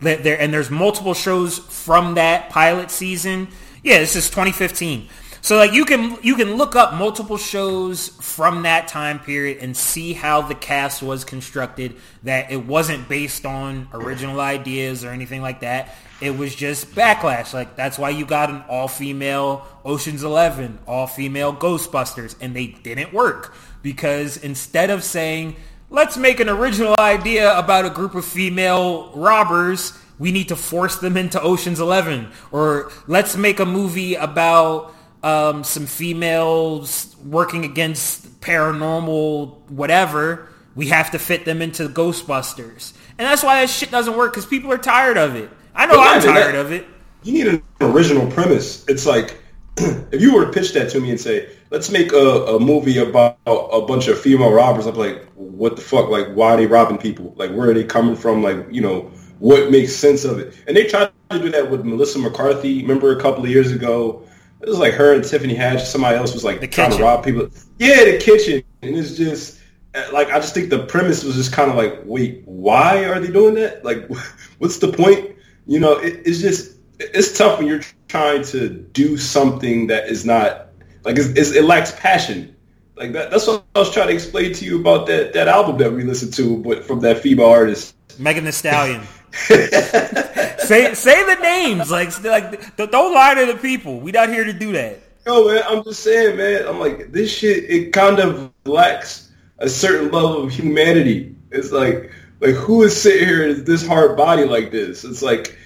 [0.00, 3.48] There- and there's multiple shows from that pilot season.
[3.82, 5.08] Yeah, this is 2015.
[5.46, 9.76] So like you can you can look up multiple shows from that time period and
[9.76, 11.94] see how the cast was constructed.
[12.24, 15.94] That it wasn't based on original ideas or anything like that.
[16.20, 17.54] It was just backlash.
[17.54, 23.54] Like that's why you got an all-female Ocean's Eleven, all-female Ghostbusters, and they didn't work
[23.84, 25.54] because instead of saying
[25.90, 30.96] let's make an original idea about a group of female robbers, we need to force
[30.96, 34.92] them into Ocean's Eleven, or let's make a movie about
[35.26, 40.48] um, some females working against paranormal whatever.
[40.76, 44.46] We have to fit them into Ghostbusters, and that's why that shit doesn't work because
[44.46, 45.50] people are tired of it.
[45.74, 46.66] I know But I'm tired that.
[46.66, 46.86] of it.
[47.24, 48.84] You need an original premise.
[48.86, 49.40] It's like
[49.78, 52.98] if you were to pitch that to me and say, "Let's make a, a movie
[52.98, 56.08] about a bunch of female robbers," I'm like, "What the fuck?
[56.08, 57.34] Like, why are they robbing people?
[57.36, 58.42] Like, where are they coming from?
[58.42, 61.84] Like, you know, what makes sense of it?" And they tried to do that with
[61.84, 62.82] Melissa McCarthy.
[62.82, 64.25] Remember a couple of years ago,
[64.60, 65.86] it was like her and Tiffany Haddish.
[65.86, 67.00] Somebody else was like The trying Kitchen.
[67.00, 67.48] to rob people.
[67.78, 69.60] Yeah, the kitchen, and it's just
[69.94, 73.20] uh, like I just think the premise was just kind of like, wait, why are
[73.20, 73.84] they doing that?
[73.84, 74.08] Like,
[74.58, 75.36] what's the point?
[75.66, 80.24] You know, it, it's just it's tough when you're trying to do something that is
[80.24, 80.68] not
[81.04, 82.56] like it's, it's, it lacks passion.
[82.96, 85.76] Like that, that's what I was trying to explain to you about that that album
[85.78, 87.94] that we listened to, but from that female artist.
[88.18, 89.02] Megan Thee Stallion.
[89.46, 94.00] say say the names, like like don't lie to the people.
[94.00, 94.98] We not here to do that.
[95.26, 96.66] Yo, man, I'm just saying, man.
[96.66, 97.64] I'm like this shit.
[97.64, 101.34] It kind of lacks a certain level of humanity.
[101.50, 105.04] It's like like who is sitting here in this hard body like this?
[105.04, 105.56] It's like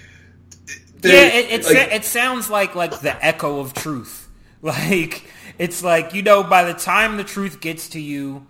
[1.03, 4.27] Yeah, it it, like- sa- it sounds like like the echo of truth.
[4.63, 5.23] Like
[5.57, 8.45] it's like you know, by the time the truth gets to you,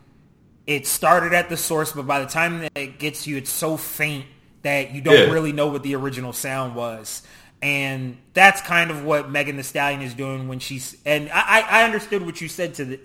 [0.67, 3.49] it started at the source, but by the time that it gets to you, it's
[3.49, 4.25] so faint
[4.63, 5.34] that you don't Yeah.
[5.34, 7.21] really know what the original sound was.
[7.62, 10.97] And that's kind of what Megan Thee Stallion is doing when she's.
[11.06, 13.00] And I, I understood what you said to the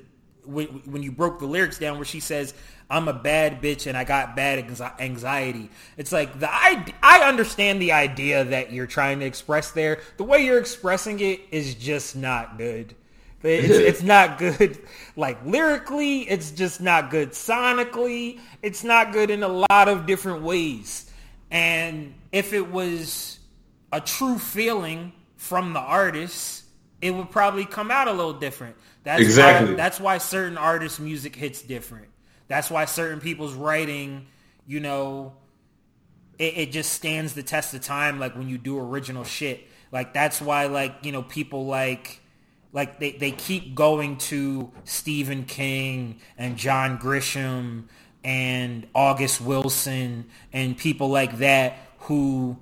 [0.45, 2.55] when, when you broke the lyrics down, where she says,
[2.88, 4.59] "I'm a bad bitch and I got bad
[4.99, 10.01] anxiety." It's like the I I understand the idea that you're trying to express there.
[10.16, 12.95] The way you're expressing it is just not good.
[13.42, 14.79] It's, it's not good,
[15.16, 16.23] like lyrically.
[16.23, 18.40] It's just not good sonically.
[18.62, 21.06] It's not good in a lot of different ways.
[21.50, 23.38] And if it was
[23.92, 26.64] a true feeling from the artist,
[27.00, 28.76] it would probably come out a little different.
[29.04, 29.70] That's Exactly.
[29.70, 32.09] Why, that's why certain artists' music hits different.
[32.48, 34.26] That's why certain people's writing,
[34.66, 35.35] you know,
[36.38, 38.18] it, it just stands the test of time.
[38.18, 42.20] Like when you do original shit, like that's why, like you know, people like
[42.72, 47.85] like they, they keep going to Stephen King and John Grisham
[48.27, 52.59] and August Wilson and people like that who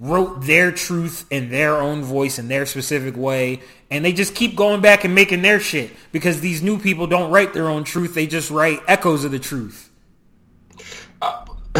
[0.00, 4.56] wrote their truth in their own voice in their specific way and they just keep
[4.56, 8.14] going back and making their shit because these new people don't write their own truth
[8.14, 9.90] they just write echoes of the truth
[11.22, 11.44] uh,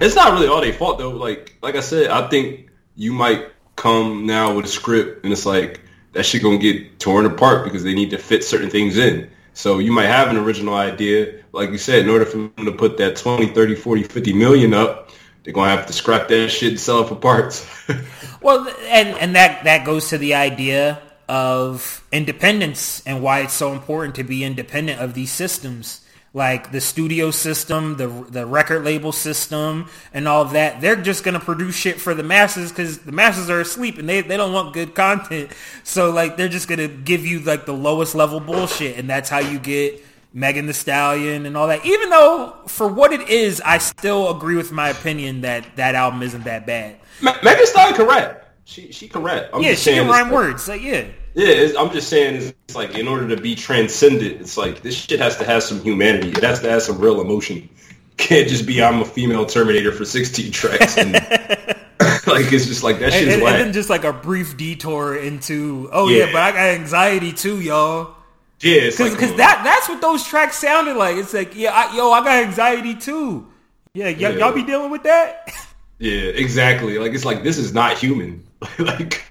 [0.00, 1.10] it's not really all their fault though.
[1.10, 5.46] Like like I said, I think you might come now with a script and it's
[5.46, 5.80] like
[6.12, 9.30] that shit gonna get torn apart because they need to fit certain things in.
[9.60, 11.34] So you might have an original idea.
[11.52, 14.72] Like you said, in order for them to put that 20, 30, 40, 50 million
[14.72, 15.10] up,
[15.42, 17.68] they're gonna have to scrap that shit and sell it for parts.
[18.42, 23.74] Well, and and that that goes to the idea of independence and why it's so
[23.74, 26.00] important to be independent of these systems,
[26.32, 30.80] like the studio system, the the record label system, and all that.
[30.80, 34.20] They're just gonna produce shit for the masses because the masses are asleep and they
[34.20, 35.50] they don't want good content.
[35.82, 39.38] So like they're just gonna give you like the lowest level bullshit, and that's how
[39.40, 40.04] you get.
[40.32, 41.84] Megan Thee Stallion and all that.
[41.84, 46.22] Even though, for what it is, I still agree with my opinion that that album
[46.22, 46.98] isn't that bad.
[47.20, 48.49] Me- Megan Stallion rap.
[48.70, 49.50] She she can rap.
[49.52, 50.68] I'm Yeah, just she saying can rhyme like- words.
[50.68, 51.04] Like, yeah.
[51.34, 54.82] Yeah, it's, I'm just saying it's, it's like in order to be transcendent, it's like
[54.82, 56.28] this shit has to have some humanity.
[56.30, 57.68] It has to have some real emotion.
[58.16, 60.96] Can't just be I'm a female Terminator for 16 tracks.
[60.98, 61.12] And,
[62.26, 64.56] like it's just like that And, shit is and, and then just like a brief
[64.56, 66.32] detour into, oh yeah, Yeah.
[66.32, 68.14] but I got anxiety too, y'all.
[68.60, 71.16] yeah, Because like, uh, that that's what those tracks sounded like.
[71.16, 73.46] It's like, yeah, I, yo, I got anxiety too.
[73.94, 74.30] Yeah, y- Yeah.
[74.30, 75.48] y'all be dealing with that?
[76.00, 76.98] yeah, exactly.
[76.98, 78.42] Like it's like this is not human.
[78.78, 79.22] like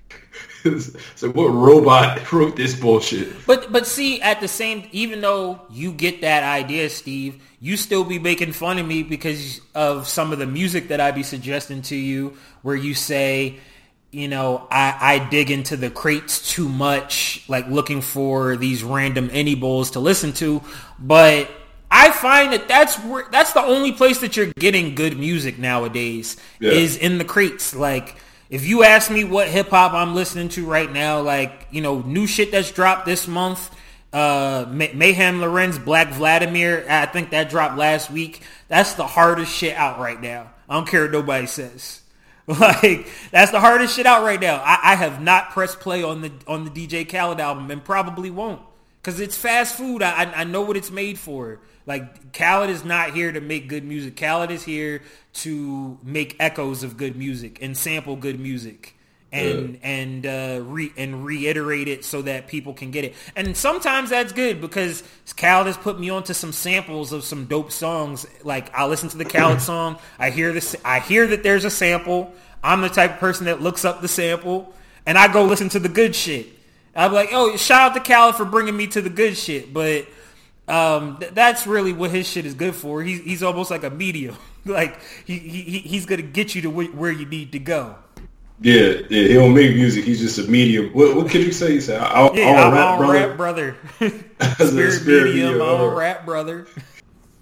[0.65, 3.45] like what robot wrote this bullshit?
[3.47, 8.03] But but see, at the same, even though you get that idea, Steve, you still
[8.03, 11.81] be making fun of me because of some of the music that I be suggesting
[11.83, 13.57] to you, where you say,
[14.11, 19.29] you know, I, I dig into the crates too much, like looking for these random
[19.33, 20.61] any bowls to listen to.
[20.99, 21.49] But
[21.91, 26.37] I find that that's where that's the only place that you're getting good music nowadays
[26.59, 26.71] Yeah.
[26.71, 27.75] is in the crates.
[27.75, 28.15] Like
[28.49, 31.99] if you ask me what hip hop I'm listening to right now, like you know,
[32.01, 33.69] new shit that's dropped this month.
[34.11, 36.83] Uh, May- Mayhem Lauren's, Black Vladimir.
[36.89, 38.41] I think that dropped last week.
[38.67, 40.49] That's the hardest shit out right now.
[40.67, 42.01] I don't care what nobody says.
[42.47, 44.55] Like that's the hardest shit out right now.
[44.65, 48.31] I, I have not pressed play on the on the DJ Khaled album and probably
[48.31, 48.59] won't
[48.99, 50.01] because it's fast food.
[50.01, 51.59] I, I know what it's made for.
[51.89, 54.15] Like Khaled is not here to make good music.
[54.15, 55.01] Khaled is here
[55.33, 58.95] to make echoes of good music and sample good music
[59.31, 59.79] and yeah.
[59.81, 63.15] and uh, re- and reiterate it so that people can get it.
[63.35, 65.01] And sometimes that's good because
[65.35, 68.27] Khaled has put me onto some samples of some dope songs.
[68.43, 71.71] Like I listen to the Khaled song, I hear this, I hear that there's a
[71.71, 72.31] sample.
[72.63, 74.75] I'm the type of person that looks up the sample
[75.07, 76.49] and I go listen to the good shit.
[76.95, 80.05] I'm like, oh, shout out to Khaled for bringing me to the good shit, but.
[80.69, 83.01] Um, th- that's really what his shit is good for.
[83.01, 84.37] He's, he's almost like a medium.
[84.65, 87.95] like he, he he's gonna get you to wh- where you need to go.
[88.61, 90.03] Yeah, yeah, he don't make music.
[90.03, 90.91] He's just a medium.
[90.91, 91.71] What, what could you say?
[91.71, 93.27] He said, "I'll, yeah, I'm rap, brother.
[93.27, 93.77] rap brother."
[94.67, 96.67] spirit, spirit medium, medium I'm rap brother.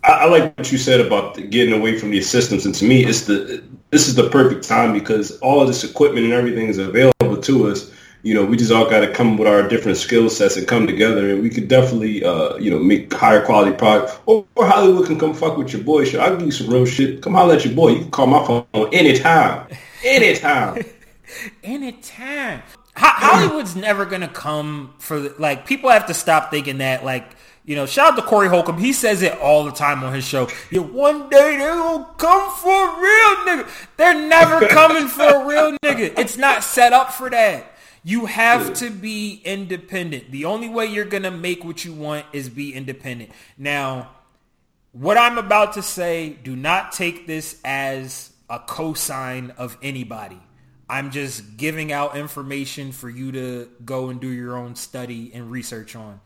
[0.04, 2.86] I, I, like what you said about the, getting away from the systems, and to
[2.86, 6.68] me, it's the this is the perfect time because all of this equipment and everything
[6.68, 7.92] is available to us.
[8.28, 10.86] You know, we just all got to come with our different skill sets and come
[10.86, 14.20] together, and we could definitely, uh, you know, make higher quality product.
[14.26, 16.04] Or, or, Hollywood can come fuck with your boy.
[16.04, 17.22] Sure, I'll give you some real shit.
[17.22, 17.92] Come holler at your boy.
[17.92, 19.70] You can call my phone anytime,
[20.04, 20.84] anytime.
[21.64, 22.64] anytime.
[22.98, 27.32] Hollywood's never gonna come for the, like people have to stop thinking that like
[27.64, 30.26] you know shout out to Corey Holcomb he says it all the time on his
[30.26, 35.24] show yeah one day they're gonna come for a real nigga they're never coming for
[35.24, 40.32] a real nigga it's not set up for that you have to be independent.
[40.32, 43.32] The only way you're gonna make what you want is be independent.
[43.58, 44.12] Now
[44.92, 50.40] what I'm about to say do not take this as a cosign of anybody.
[50.90, 55.52] I'm just giving out information for you to go and do your own study and
[55.52, 56.22] research on.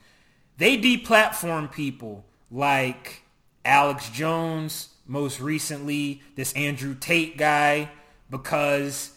[0.58, 3.24] They deplatform people like
[3.66, 7.90] Alex Jones, most recently this Andrew Tate guy,
[8.30, 9.12] because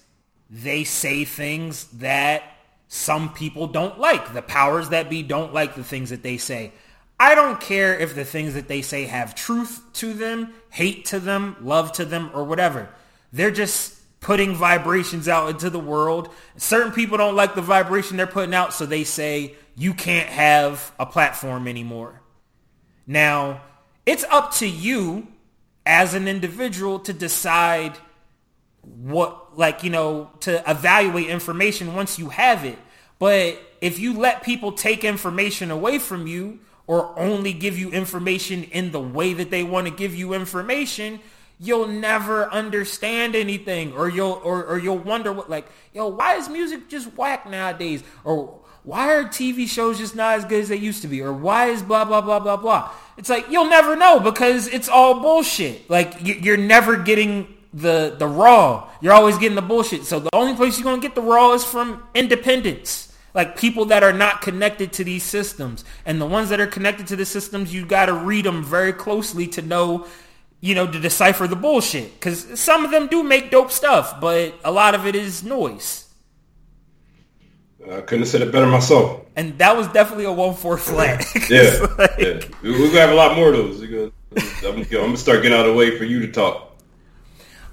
[0.54, 2.44] they say things that
[2.86, 4.32] some people don't like.
[4.32, 6.72] The powers that be don't like the things that they say.
[7.18, 11.18] I don't care if the things that they say have truth to them, hate to
[11.18, 12.88] them, love to them, or whatever.
[13.32, 16.28] They're just putting vibrations out into the world.
[16.56, 20.92] Certain people don't like the vibration they're putting out, so they say you can't have
[21.00, 22.20] a platform anymore.
[23.08, 23.62] Now,
[24.06, 25.26] it's up to you
[25.84, 27.98] as an individual to decide
[28.82, 32.78] what, like, you know, to evaluate information once you have it.
[33.18, 38.64] But if you let people take information away from you or only give you information
[38.64, 41.20] in the way that they want to give you information,
[41.58, 46.48] you'll never understand anything or you'll or, or you'll wonder what like yo why is
[46.48, 48.02] music just whack nowadays?
[48.24, 51.22] Or why are TV shows just not as good as they used to be?
[51.22, 52.90] Or why is blah blah blah blah blah?
[53.16, 55.88] It's like you'll never know because it's all bullshit.
[55.88, 60.54] Like you're never getting the the raw you're always getting the bullshit so the only
[60.54, 64.40] place you're going to get the raw is from independence like people that are not
[64.40, 68.06] connected to these systems and the ones that are connected to the systems you got
[68.06, 70.06] to read them very closely to know
[70.64, 72.14] you know, to decipher the bullshit.
[72.14, 76.08] Because some of them do make dope stuff, but a lot of it is noise.
[77.84, 79.26] I couldn't have said it better myself.
[79.36, 81.22] And that was definitely a 1-4 flat.
[81.50, 82.40] yeah, like, yeah.
[82.62, 83.82] We're going to have a lot more of those.
[83.82, 84.10] I'm,
[84.64, 86.73] I'm going to start getting out of the way for you to talk.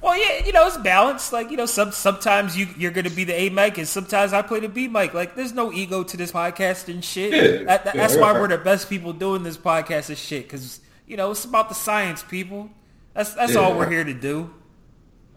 [0.01, 1.31] Well, yeah, you know, it's balanced.
[1.31, 4.41] Like, you know, some sometimes you you're gonna be the A mic, and sometimes I
[4.41, 5.13] play the B mic.
[5.13, 7.31] Like, there's no ego to this podcast and shit.
[7.31, 10.43] Yeah, that, that, yeah, that's why we're the best people doing this podcast and shit.
[10.43, 12.71] Because you know, it's about the science, people.
[13.13, 13.59] That's that's yeah.
[13.59, 14.51] all we're here to do.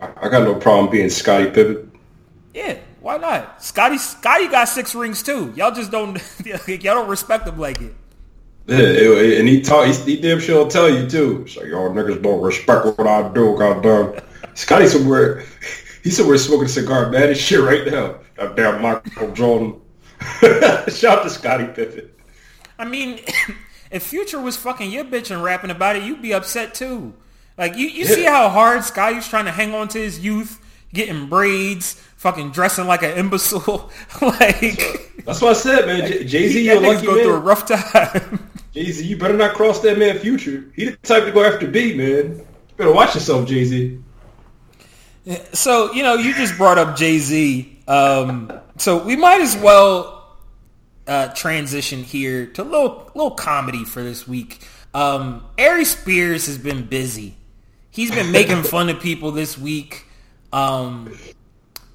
[0.01, 1.93] I got no problem being Scottie Pippen.
[2.55, 3.63] Yeah, why not?
[3.63, 5.53] Scottie Scottie got six rings too.
[5.57, 7.95] Y'all just don't y'all don't respect him like it.
[8.67, 11.47] Yeah, and he talk, he, he damn sure tell you too.
[11.47, 14.21] So y'all niggas don't respect what I do, goddamn.
[14.55, 15.45] Scottie somewhere,
[16.03, 18.17] he's somewhere smoking a cigar, mad as shit right now.
[18.37, 19.81] That damn Michael Jordan.
[20.89, 22.11] Shout out to Scottie Pippen.
[22.79, 23.21] I mean,
[23.91, 27.15] if Future was fucking your bitch and rapping about it, you'd be upset too.
[27.59, 28.15] Like you, you yeah.
[28.15, 30.61] see how hard Scottie's trying to hang on to his youth,
[30.93, 33.91] getting braids, fucking dressing like an imbecile.
[34.23, 36.27] like that's what I said, man.
[36.27, 37.25] Jay Z, you're lucky go man.
[37.25, 38.49] through a rough time.
[38.73, 40.65] Jay Z, you better not cross that man future.
[40.75, 42.39] He the type to go after B, man.
[42.39, 44.01] You better watch yourself, Jay Z.
[45.53, 47.79] So you know, you just brought up Jay Z.
[47.87, 50.39] Um, so we might as well
[51.07, 54.67] uh, transition here to a little little comedy for this week.
[54.95, 57.37] Um, Aries Spears has been busy.
[57.91, 60.07] He's been making fun of people this week.
[60.55, 61.13] Um,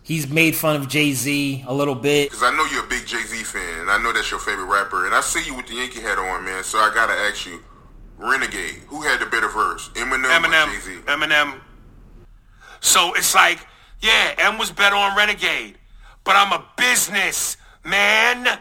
[0.10, 2.32] he's made fun of Jay Z a little bit.
[2.32, 4.66] Because I know you're a big Jay Z fan, and I know that's your favorite
[4.66, 6.64] rapper, and I see you with the Yankee hat on, man.
[6.64, 7.62] So I gotta ask you,
[8.18, 10.92] Renegade, who had the better verse, Eminem, Eminem or Jay Z?
[11.06, 11.60] Eminem.
[12.82, 13.60] So it's like,
[14.02, 15.78] yeah, M was better on Renegade,
[16.24, 17.56] but I'm a business
[17.86, 18.60] man.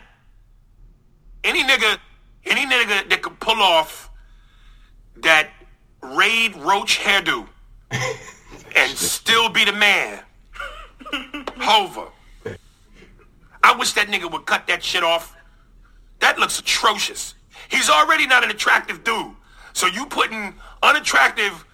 [1.45, 1.99] Any nigga
[2.45, 4.11] any nigga that could pull off
[5.17, 5.49] that
[6.03, 7.49] Raid Roach hairdo
[8.77, 10.23] and still be the man.
[11.61, 12.09] Hova.
[13.63, 15.37] I wish that nigga would cut that shit off.
[16.21, 17.35] That looks atrocious.
[17.69, 19.35] He's already not an attractive dude.
[19.73, 21.65] So you putting unattractive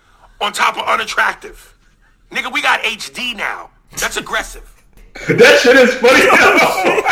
[0.40, 1.74] on top of unattractive.
[2.30, 3.70] Nigga, we got HD now.
[3.98, 4.70] That's aggressive.
[5.28, 6.24] that shit is funny.
[6.32, 7.02] Oh,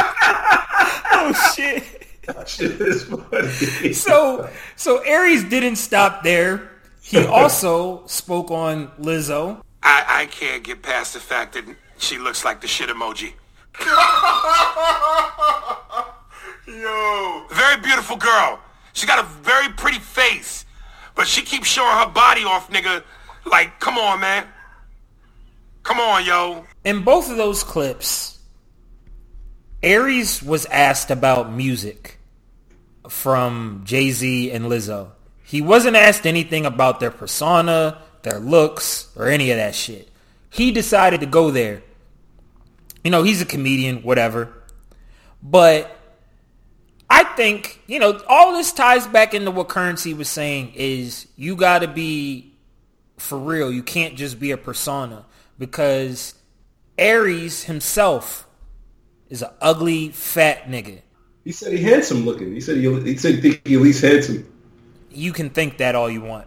[1.12, 2.22] oh shit.
[2.26, 3.92] that shit is funny.
[3.92, 6.70] So so Aries didn't stop there.
[7.00, 9.62] He also spoke on Lizzo.
[9.82, 11.64] I, I can't get past the fact that
[12.02, 13.32] she looks like the shit emoji.
[16.66, 17.44] Yo.
[17.50, 18.60] Very beautiful girl.
[18.92, 20.64] She got a very pretty face.
[21.14, 23.02] But she keeps showing her body off, nigga.
[23.44, 24.46] Like, come on, man.
[25.82, 26.64] Come on, yo.
[26.84, 28.38] In both of those clips,
[29.82, 32.18] Aries was asked about music
[33.08, 35.10] from Jay-Z and Lizzo.
[35.42, 40.08] He wasn't asked anything about their persona, their looks, or any of that shit.
[40.50, 41.82] He decided to go there.
[43.04, 44.52] You know, he's a comedian, whatever.
[45.42, 45.96] But
[47.10, 51.56] I think, you know, all this ties back into what Curren$y was saying is you
[51.56, 52.54] got to be
[53.18, 53.72] for real.
[53.72, 55.24] You can't just be a persona
[55.58, 56.34] because
[56.96, 58.46] Aries himself
[59.28, 61.00] is an ugly, fat nigga.
[61.44, 62.52] He said he handsome looking.
[62.52, 64.46] He said he, he said he think he at least handsome.
[65.10, 66.46] You can think that all you want.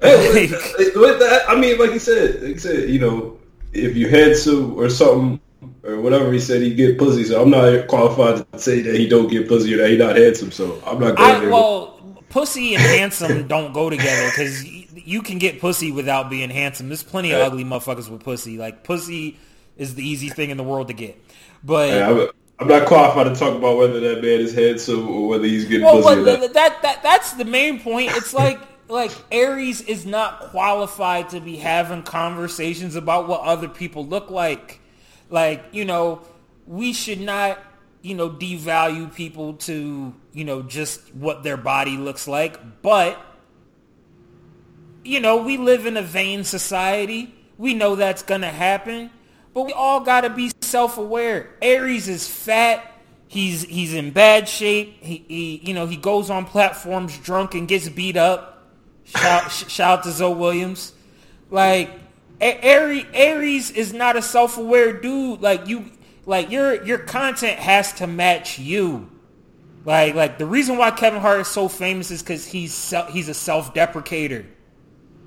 [0.00, 0.46] Hey,
[0.78, 3.38] with- with that, I mean, like he said, like he said, you know,
[3.72, 5.40] if you handsome or something
[5.82, 7.24] or whatever he said, he get pussy.
[7.24, 10.16] So I'm not qualified to say that he don't get pussy or that he not
[10.16, 10.50] handsome.
[10.50, 11.50] So I'm not going I, there.
[11.50, 11.98] well,
[12.28, 16.88] pussy and handsome don't go together because you can get pussy without being handsome.
[16.88, 18.58] There's plenty of ugly motherfuckers with pussy.
[18.58, 19.38] Like pussy
[19.76, 21.22] is the easy thing in the world to get.
[21.64, 22.28] But I'm,
[22.60, 25.84] I'm not qualified to talk about whether that man is handsome or whether he's getting
[25.84, 28.10] well, pussy but that that that's the main point.
[28.14, 34.04] It's like like Aries is not qualified to be having conversations about what other people
[34.06, 34.80] look like.
[35.30, 36.22] Like you know,
[36.66, 37.58] we should not
[38.02, 43.20] you know devalue people to you know just what their body looks like, but
[45.04, 47.34] you know we live in a vain society.
[47.56, 49.10] We know that's gonna happen,
[49.52, 51.50] but we all gotta be self-aware.
[51.60, 52.92] Aries is fat.
[53.26, 55.02] He's he's in bad shape.
[55.02, 58.54] He, he you know he goes on platforms drunk and gets beat up.
[59.04, 60.92] Shout, sh- shout out to Zoe Williams.
[61.50, 61.90] Like
[62.40, 65.40] Aries, Aries is not a self-aware dude.
[65.40, 65.90] Like you,
[66.26, 69.10] like your your content has to match you.
[69.84, 73.34] Like like the reason why Kevin Hart is so famous is because he's he's a
[73.34, 74.46] self-deprecator.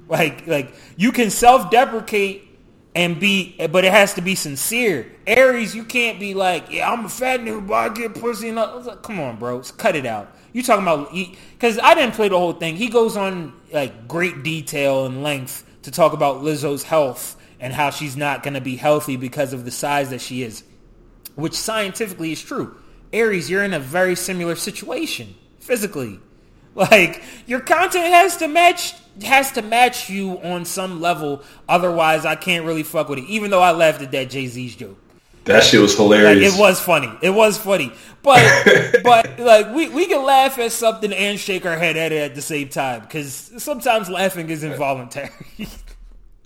[0.07, 2.47] Like like you can self-deprecate
[2.93, 5.11] and be, but it has to be sincere.
[5.25, 8.49] Aries, you can't be like, yeah, I'm a fat nigga, but I get pussy.
[8.49, 8.77] And all.
[8.77, 10.35] It's like, come on, bro, cut it out.
[10.53, 11.13] You talking about?
[11.13, 12.75] Because I didn't play the whole thing.
[12.75, 17.89] He goes on like great detail and length to talk about Lizzo's health and how
[17.89, 20.63] she's not going to be healthy because of the size that she is,
[21.35, 22.75] which scientifically is true.
[23.13, 26.19] Aries, you're in a very similar situation physically.
[26.73, 31.43] Like your content has to match has to match you on some level.
[31.67, 33.25] Otherwise, I can't really fuck with it.
[33.25, 34.97] Even though I laughed at that Jay Z's joke.
[35.45, 36.55] That shit was Like, hilarious.
[36.55, 37.11] it was funny.
[37.21, 37.91] It was funny.
[38.23, 42.17] But but like we, we can laugh at something and shake our head at it
[42.21, 45.29] at the same time because sometimes laughing is involuntary.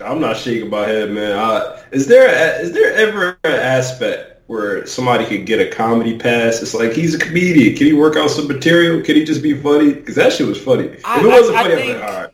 [0.02, 1.38] I'm not shaking my head, man.
[1.38, 6.18] I, is there a, is there ever an aspect where somebody could get a comedy
[6.18, 6.62] pass?
[6.62, 7.76] It's like he's a comedian.
[7.78, 9.02] Can he work out some material?
[9.02, 9.94] Can he just be funny?
[9.94, 10.86] Because that shit was funny.
[10.88, 12.30] If it wasn't I- funny, I, think- like, all right.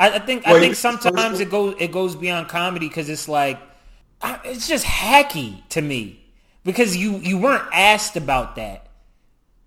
[0.00, 3.28] I, I think Well, I think sometimes it goes it goes beyond comedy because it's
[3.28, 3.58] like
[4.22, 6.24] It's just hacky to me
[6.64, 8.86] because you you weren't asked about that.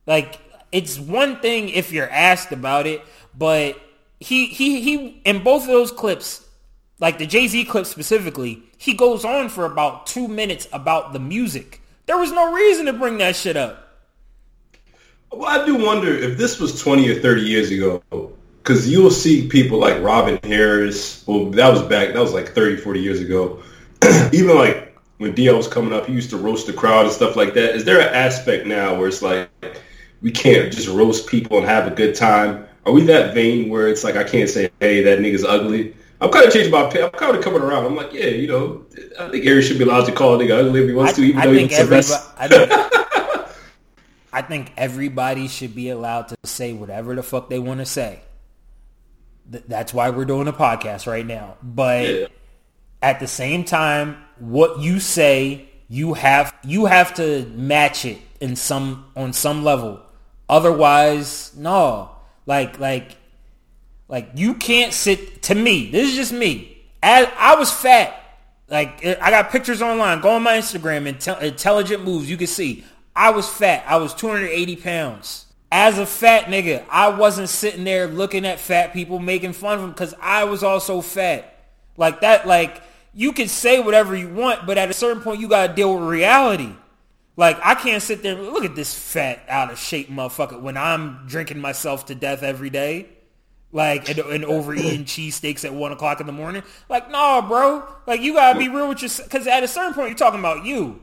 [0.05, 0.39] Like
[0.71, 3.01] it's one thing if you're asked about it,
[3.37, 3.79] but
[4.19, 6.47] he he he in both of those clips,
[6.99, 11.19] like the Jay Z clip specifically, he goes on for about two minutes about the
[11.19, 11.81] music.
[12.05, 13.87] There was no reason to bring that shit up.
[15.31, 18.03] Well, I do wonder if this was 20 or 30 years ago,
[18.57, 21.25] because you'll see people like Robin Harris.
[21.25, 23.63] Well, that was back, that was like 30, 40 years ago.
[24.33, 27.35] Even like when DL was coming up, he used to roast the crowd and stuff
[27.35, 27.75] like that.
[27.75, 29.49] Is there an aspect now where it's like,
[30.21, 32.65] we can't just roast people and have a good time?
[32.85, 35.95] Are we that vain where it's like, I can't say, hey, that nigga's ugly?
[36.19, 37.09] I'm kind of changing my opinion.
[37.13, 37.85] I'm kind of coming around.
[37.85, 38.85] I'm like, yeah, you know,
[39.19, 41.23] I think Eric should be allowed to call a nigga ugly if he wants to,
[41.23, 42.29] even I though he looks the best.
[42.37, 42.71] I think,
[44.33, 48.21] I think everybody should be allowed to say whatever the fuck they want to say.
[49.51, 51.57] Th- That's why we're doing a podcast right now.
[51.61, 52.27] But Yeah.
[53.01, 58.55] At the same time, what you say, you have you have to match it in
[58.55, 60.01] some on some level.
[60.49, 62.11] Otherwise, no.
[62.45, 63.17] Like like
[64.07, 65.91] like you can't sit to me.
[65.91, 66.85] This is just me.
[67.01, 68.17] As I was fat.
[68.69, 70.21] Like eh, I got pictures online.
[70.21, 71.11] Go on my Instagram.
[71.11, 72.29] Intel- intelligent moves.
[72.29, 72.83] You can see
[73.15, 73.83] I was fat.
[73.87, 75.45] I was 280 pounds.
[75.73, 79.81] As a fat nigga, I wasn't sitting there looking at fat people making fun of
[79.81, 81.53] them because I was also fat.
[81.97, 82.47] Like that.
[82.47, 82.81] Like
[83.13, 86.07] you can say whatever you want, but at a certain point, you gotta deal with
[86.07, 86.73] reality.
[87.35, 90.77] Like I can't sit there and look at this fat, out of shape motherfucker when
[90.77, 93.09] I'm drinking myself to death every day,
[93.71, 96.63] like and, and overeating cheesesteaks at one o'clock in the morning.
[96.89, 97.83] Like, no, bro.
[98.05, 100.65] Like you gotta be real with yourself, because at a certain point, you're talking about
[100.65, 101.01] you.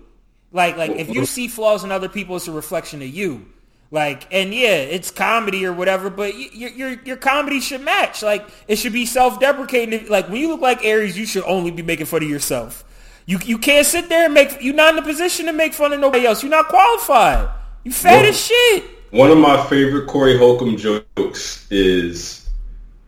[0.51, 3.47] Like, like if you see flaws in other people, it's a reflection of you.
[3.91, 8.23] Like, and yeah, it's comedy or whatever, but y- your your your comedy should match.
[8.23, 10.09] Like, it should be self-deprecating.
[10.09, 12.85] Like, when you look like Aries, you should only be making fun of yourself.
[13.25, 14.59] You you can't sit there and make.
[14.61, 16.43] You're not in a position to make fun of nobody else.
[16.43, 17.49] You're not qualified.
[17.85, 18.85] You fat as shit.
[19.11, 22.47] One of my favorite Corey Holcomb jokes is,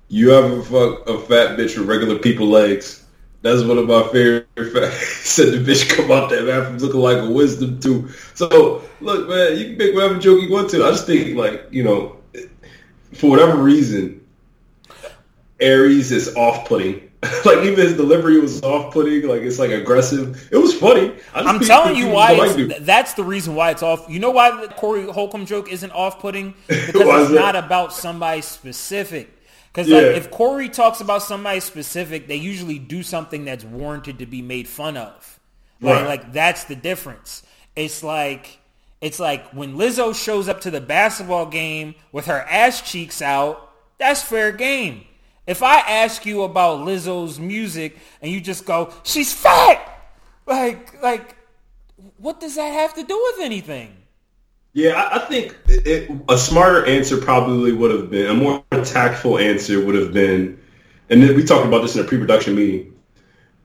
[0.09, 3.00] "You ever fuck a fat bitch with regular people legs?"
[3.43, 4.47] That's one of my favorite.
[4.73, 5.31] facts.
[5.31, 8.33] Said the bitch come out that bathroom looking like a wisdom tooth.
[8.35, 10.85] So look, man, you can make whatever joke you want to.
[10.85, 12.17] I just think like you know,
[13.15, 14.27] for whatever reason,
[15.61, 17.09] Aries is off-putting.
[17.45, 19.27] like even his delivery was off-putting.
[19.27, 20.49] Like it's like aggressive.
[20.51, 21.15] It was funny.
[21.35, 22.33] I I'm telling you why.
[22.33, 24.07] like that's the reason why it's off.
[24.09, 26.55] You know why the Corey Holcomb joke isn't off-putting?
[26.67, 29.40] Because it's not about somebody specific.
[29.73, 29.99] Because Yeah.
[29.99, 34.43] like, if Corey talks about somebody specific, they usually do something that's warranted to be
[34.43, 35.39] made fun of.
[35.81, 36.07] Like, Right.
[36.07, 37.43] like that's the difference.
[37.77, 38.59] It's like
[39.01, 43.71] it's like when Lizzo shows up to the basketball game with her ass cheeks out,
[43.97, 45.05] that's fair game.
[45.47, 49.81] If I ask you about Lizzo's music and you just go, "She's fat,"
[50.47, 51.37] like like
[52.19, 53.95] what does that have to do with anything?
[54.73, 59.85] Yeah, I, think it, a smarter answer probably would have been a more tactful answer
[59.85, 60.61] would have been,
[61.09, 62.95] and then we talked about this in a pre-production meeting.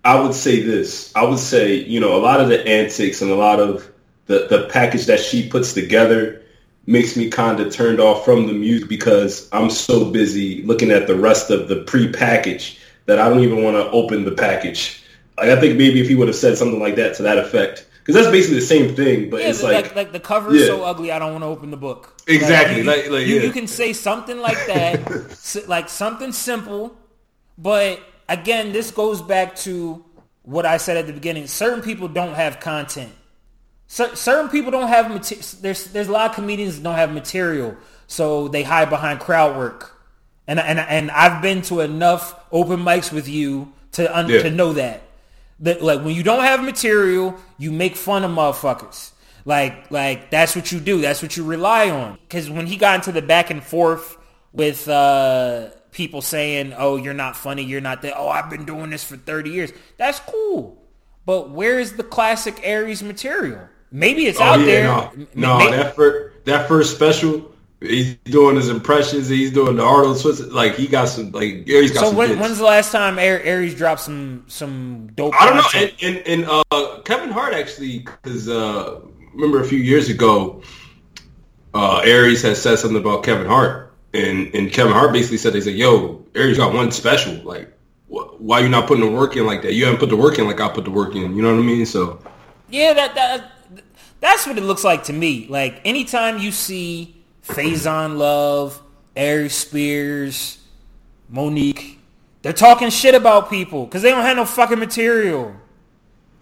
[0.03, 1.11] I would say this.
[1.15, 3.91] I would say you know a lot of the antics and a lot of
[4.25, 6.41] the the package that she puts together
[6.87, 11.07] makes me kind of turned off from the music because I'm so busy looking at
[11.07, 15.03] the rest of the pre-package that I don't even want to open the package.
[15.37, 17.87] Like I think maybe if he would have said something like that to that effect,
[18.05, 20.61] because that's basically the same thing, but Yeah, it's like, like, like the cover is
[20.61, 20.67] Yeah.
[20.67, 22.13] so ugly, I don't want to open the book.
[22.27, 23.41] Exactly, you, like- like, you, yeah.
[23.41, 26.95] you can say something like that, like something simple,
[27.57, 27.99] but
[28.29, 30.05] again, this goes back to
[30.43, 31.47] what I said at the beginning.
[31.47, 33.11] Certain people don't have content.
[33.87, 35.43] Cer- certain people don't have material.
[35.61, 37.75] There's there's a lot of comedians that don't have material,
[38.07, 39.91] so they hide behind crowd work.
[40.47, 44.41] And and and I've been to enough open mics with you to un- Yeah.
[44.43, 45.01] to know that
[45.59, 49.11] that like when you don't have material, you make fun of motherfuckers.
[49.45, 51.01] Like like that's what you do.
[51.01, 52.17] That's what you rely on.
[52.27, 54.17] Because when he got into the back and forth
[54.53, 57.63] with uh, people saying, "Oh, you're not funny.
[57.63, 59.71] You're not that." Oh, I've been doing this for thirty years.
[59.97, 60.81] That's cool.
[61.25, 63.69] But where's the classic Aries material?
[63.91, 64.83] Maybe it's Oh, out yeah, there.
[65.35, 67.51] No, no that first that first special,
[67.87, 69.27] he's doing his impressions.
[69.27, 70.51] He's doing the Arnold Schwarzenegger.
[70.51, 72.15] Like he got some like Gary's got so some.
[72.15, 75.33] when, when's the last time Ar- Aries dropped some some dope?
[75.39, 75.63] I don't know.
[75.75, 78.99] And and, and uh, Kevin Hart actually, because uh,
[79.33, 80.61] remember a few years ago,
[81.73, 85.61] uh, Aries had said something about Kevin Hart, and and Kevin Hart basically said, "They
[85.61, 87.35] said, yo, Aries got one special.
[87.43, 87.71] Like,
[88.07, 89.73] wh- why you not putting the work in like that?
[89.73, 91.35] You haven't put the work in like I put the work in.
[91.35, 91.85] You know what I mean?
[91.85, 92.19] So."
[92.67, 93.51] Yeah, that that
[94.19, 95.45] that's what it looks like to me.
[95.47, 97.14] Like anytime you see
[97.47, 98.81] Faizon Love,
[99.15, 100.57] Aries Spears,
[101.31, 101.97] Mo'Nique,
[102.41, 105.55] they're talking shit about people because they don't have no fucking material.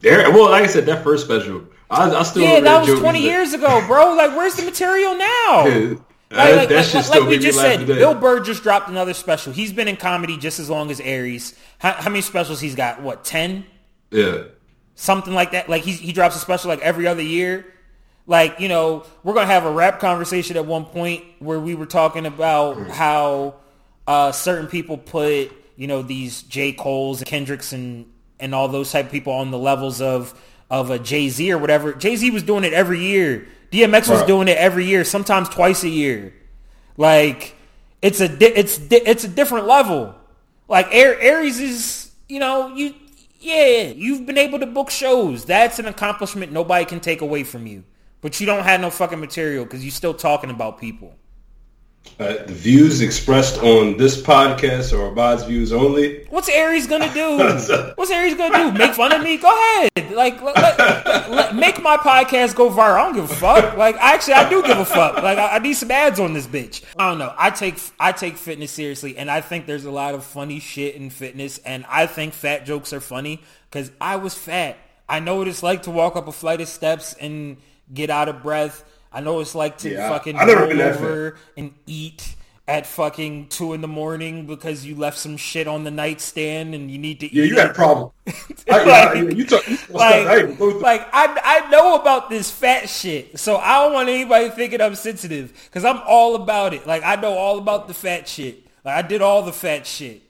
[0.01, 3.20] There, well, like I said, that first special, I, I still Yeah, that was 20
[3.20, 4.14] He's like- years ago, bro.
[4.16, 5.97] Like, where's the material now?
[6.32, 7.93] Yeah, Like, like, that like- like we just said, today.
[7.93, 9.54] Bill Burr just dropped another special.
[9.54, 11.54] He's been in comedy just as long as Aries.
[11.78, 13.04] How, how many specials he's got?
[13.04, 13.64] What, 10?
[14.10, 14.43] yeah,
[14.95, 15.70] something like that.
[15.70, 17.72] Like he he drops a special like every other year.
[18.26, 21.86] Like you know, we're gonna have a rap conversation at one point where we were
[21.86, 23.56] talking about how
[24.08, 28.06] uh, certain people put you know these J Cole's and Kendricks and
[28.40, 30.34] and all those type of people on the levels of
[30.70, 31.94] of a Jay Z or whatever.
[31.94, 33.46] Jay Z was doing it every year.
[33.72, 34.28] DMX was Right.
[34.28, 36.34] doing it every year, sometimes twice a year.
[36.96, 37.56] Like
[38.02, 40.16] it's a di- it's di- it's a different level.
[40.70, 42.94] Like Air, Aries is you know you
[43.42, 45.44] yeah you've been able to book shows.
[45.46, 47.84] That's an accomplishment nobody can take away from you.
[48.24, 51.14] But you don't have no fucking material because you're still talking about people.
[52.20, 56.26] Uh, the views expressed on this podcast are Abad's views only.
[56.30, 57.38] What's Aries gonna do?
[57.96, 58.78] What's Aries gonna do?
[58.78, 59.38] Make fun of me?
[59.38, 60.12] Go ahead.
[60.14, 62.96] Like, let, let- let- make my podcast go viral.
[62.96, 63.78] I don't give a fuck.
[63.78, 65.22] Like, actually, I do give a fuck.
[65.24, 66.84] Like, I, I need some ads on this bitch.
[66.98, 67.34] I don't know.
[67.38, 70.96] I take I take fitness seriously, and I think there's a lot of funny shit
[70.96, 74.78] in fitness, and I think fat jokes are funny because I was fat.
[75.10, 77.58] I know what it's like to walk up a flight of steps and
[77.92, 78.84] get out of breath.
[79.12, 81.04] I know it's like to Yeah, fucking I never roll been that fat.
[81.04, 82.36] over and eat
[82.68, 86.90] at fucking two in the morning because you left some shit on the nightstand and
[86.90, 87.34] you need to eat.
[87.34, 87.60] Yeah, you it.
[87.60, 88.12] had a problem.
[88.66, 89.68] Like- yeah, you talk.
[89.68, 93.58] You like, I ain't go through- like I, I know about this fat shit, so
[93.58, 96.88] I don't want anybody thinking I'm sensitive because I'm all about it.
[96.88, 98.66] Like I know all about the fat shit.
[98.86, 100.22] Like I did all the fat shit.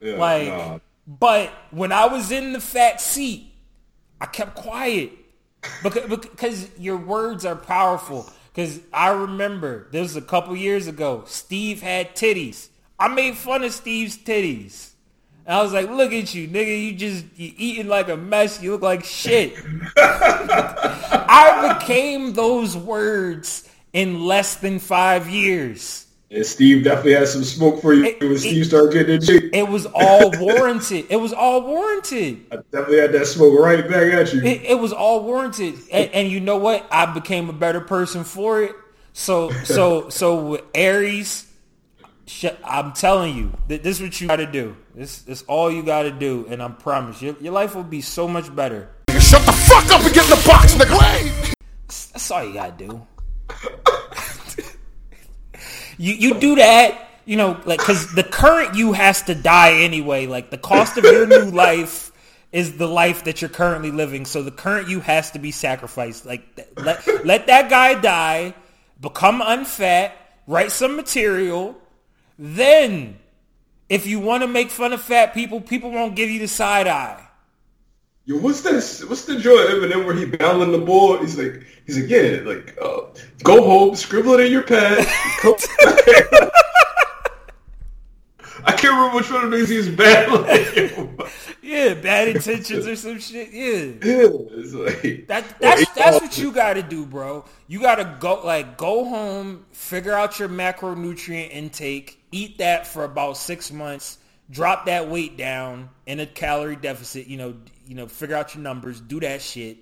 [0.00, 0.78] yeah, Like, nah.
[1.06, 3.52] but when I was in the fat seat,
[4.20, 5.12] I kept quiet
[5.82, 8.30] because, because your words are powerful.
[8.52, 11.24] Because I remember this was a couple years ago.
[11.26, 12.68] Steve had titties.
[12.98, 14.90] I made fun of Steve's titties.
[15.46, 16.84] And I was like, look at you, nigga.
[16.84, 18.62] You just you eating like a mess.
[18.62, 19.54] You look like shit.
[19.96, 26.06] I became those words in less than five years.
[26.32, 29.20] And Steve definitely had some smoke for you It- when it- Steve started getting in
[29.20, 29.50] shape.
[29.52, 31.06] It was all warranted.
[31.10, 32.46] It was all warranted.
[32.52, 34.40] I definitely had that smoke right back at you.
[34.42, 36.86] It, it was all warranted, and, and you know what?
[36.92, 38.76] I became a better person for it.
[39.12, 41.46] So, so, so with Aries,
[42.26, 44.76] sh- I'm telling you, th- this is what you got to do.
[44.94, 48.02] This, this all you got to do, and I promise your, your life will be
[48.02, 48.88] so much better.
[49.18, 51.54] Shut the fuck up and get in the box, nigga.
[51.88, 53.06] That's all you got to do.
[56.00, 60.26] you you do that, you know, like because the current you has to die anyway.
[60.26, 62.10] Like the cost of your new life
[62.52, 64.24] is the life that you're currently living.
[64.24, 66.24] So the current you has to be sacrificed.
[66.24, 66.42] Like
[66.76, 68.54] let let that guy die,
[68.98, 70.12] become unfat,
[70.46, 71.76] write some material,
[72.38, 73.18] then.
[73.90, 76.86] If you want to make fun of fat people, people won't give you the side
[76.86, 77.26] eye.
[78.26, 79.04] Yo, what's this?
[79.04, 81.18] What's the joint of Eminem where he battling the ball?
[81.18, 83.00] He's like, he's like, yeah, like, uh,
[83.42, 85.06] go home, scribble it in your pad.
[85.40, 85.54] come
[85.84, 86.50] back."
[88.64, 91.16] I can't remember which one of these he was battling.
[91.62, 93.52] Yeah, bad intentions or some shit.
[93.52, 93.74] Yeah.
[94.02, 97.44] yeah, it's like That that's that's what you got to do, bro.
[97.68, 103.04] You got to go like go home, figure out your macronutrient intake, eat that for
[103.04, 104.18] about six months,
[104.50, 107.28] drop that weight down in a calorie deficit.
[107.28, 107.54] You know,
[107.90, 109.78] you know, figure out your numbers, do that shit.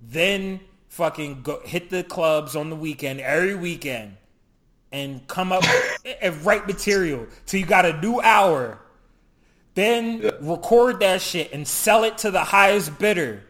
[0.00, 0.58] Then
[0.88, 4.16] fucking go hit the clubs on the weekend, every weekend,
[4.90, 5.62] and come up
[6.22, 8.78] and write material till you got a new hour.
[9.74, 13.42] Then record that shit and sell it to the highest bidder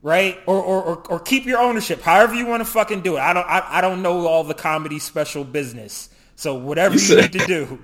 [0.00, 0.38] right?
[0.46, 3.20] Or, or or or keep your ownership, however you want to fucking do it.
[3.20, 7.22] I don't I, I don't know all the comedy special business, so whatever you, You
[7.22, 7.78] need to do.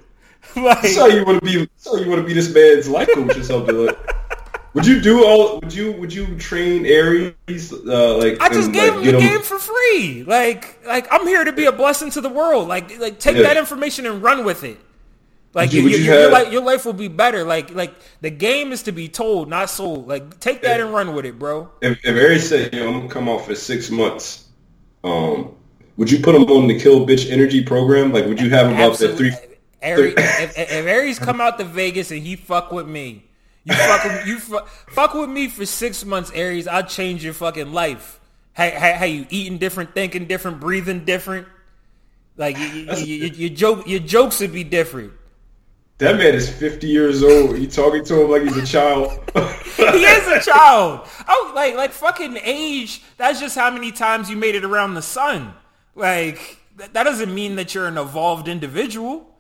[0.57, 1.69] like, how you want to be.
[1.77, 3.77] so you want to be this man's life coach or something.
[3.77, 3.99] Like,
[4.75, 5.61] would you do all?
[5.61, 5.93] Would you?
[5.93, 7.73] Would you train Aries?
[7.73, 10.25] Uh, like I just and, gave like, him the him- game for free.
[10.27, 12.69] Like like I'm here to be a blessing to the world.
[12.69, 13.43] Like like take Yeah.
[13.45, 14.79] that information and run with it.
[15.55, 17.45] Like Would you- your, you your, life, your life will be better.
[17.45, 17.93] Like like
[18.23, 20.09] the game is to be told, not sold.
[20.09, 21.71] Like take that and run with it, bro.
[21.83, 24.47] If, if Aries said, "Yo, I'm gonna come off for six months,"
[25.05, 25.55] um,
[25.99, 28.13] would you put him on the Kill Bitch Energy program?
[28.13, 29.31] Like, would you have him out there Absolutely.
[29.33, 29.49] three?
[29.83, 33.25] Aries, if if Aries come out to Vegas and he fuck with me,
[33.65, 36.67] you fuck with, you fu- fuck with me for six months, Aries.
[36.67, 38.19] I'll change your fucking life.
[38.55, 41.47] How, how, how you eating different, thinking different, breathing different.
[42.37, 45.13] Like you, you, you, you- your joke, your jokes would be different.
[45.99, 47.57] That man is 50 years old.
[47.59, 49.19] You talking to him like he's a child.
[49.77, 51.09] He is a child.
[51.29, 53.03] Oh, like like fucking age.
[53.17, 55.55] That's just how many times you made it around the sun.
[55.95, 56.59] Like
[56.93, 59.32] that doesn't mean that you're an evolved individual.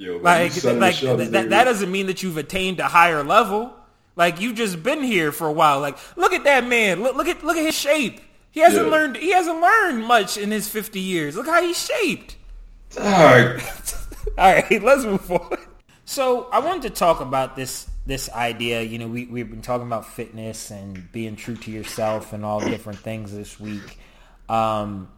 [0.00, 2.80] Yo, Like, you son of a like that, that, that doesn't mean that you've attained
[2.80, 3.74] a higher level.
[4.16, 5.80] Like you've just been here for a while.
[5.80, 7.02] Like look at that man.
[7.02, 8.20] Look, look at look at his shape.
[8.50, 8.90] He hasn't Yeah.
[8.92, 9.16] learned.
[9.16, 11.36] He hasn't learned much in his fifty years.
[11.36, 12.36] Look how he's shaped.
[12.98, 13.94] All right.
[14.38, 15.60] All right, let's move forward.
[16.06, 18.82] So I wanted to talk about this this idea.
[18.82, 22.60] You know, we we've been talking about fitness and being true to yourself and all
[22.60, 23.98] different things this week.
[24.48, 25.08] Um,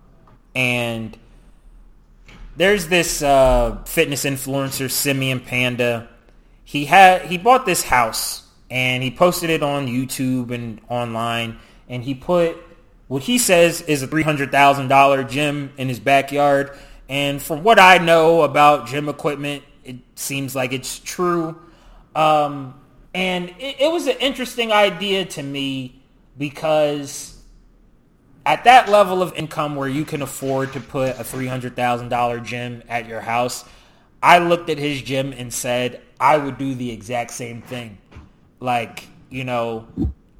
[0.54, 1.16] and
[2.57, 6.09] there's this uh, fitness influencer, Simeon Panda.
[6.64, 12.03] He had he bought this house and he posted it on YouTube and online, and
[12.03, 12.57] he put
[13.09, 16.76] what he says is a three hundred thousand dollar gym in his backyard.
[17.09, 21.61] And from what I know about gym equipment, it seems like it's true.
[22.14, 22.80] Um,
[23.12, 26.00] and it, it was an interesting idea to me
[26.38, 27.41] because
[28.45, 33.07] at that level of income where you can afford to put a $300,000 gym at
[33.07, 33.64] your house,
[34.22, 37.99] I looked at his gym and said, I would do the exact same thing.
[38.61, 39.88] Like, you know,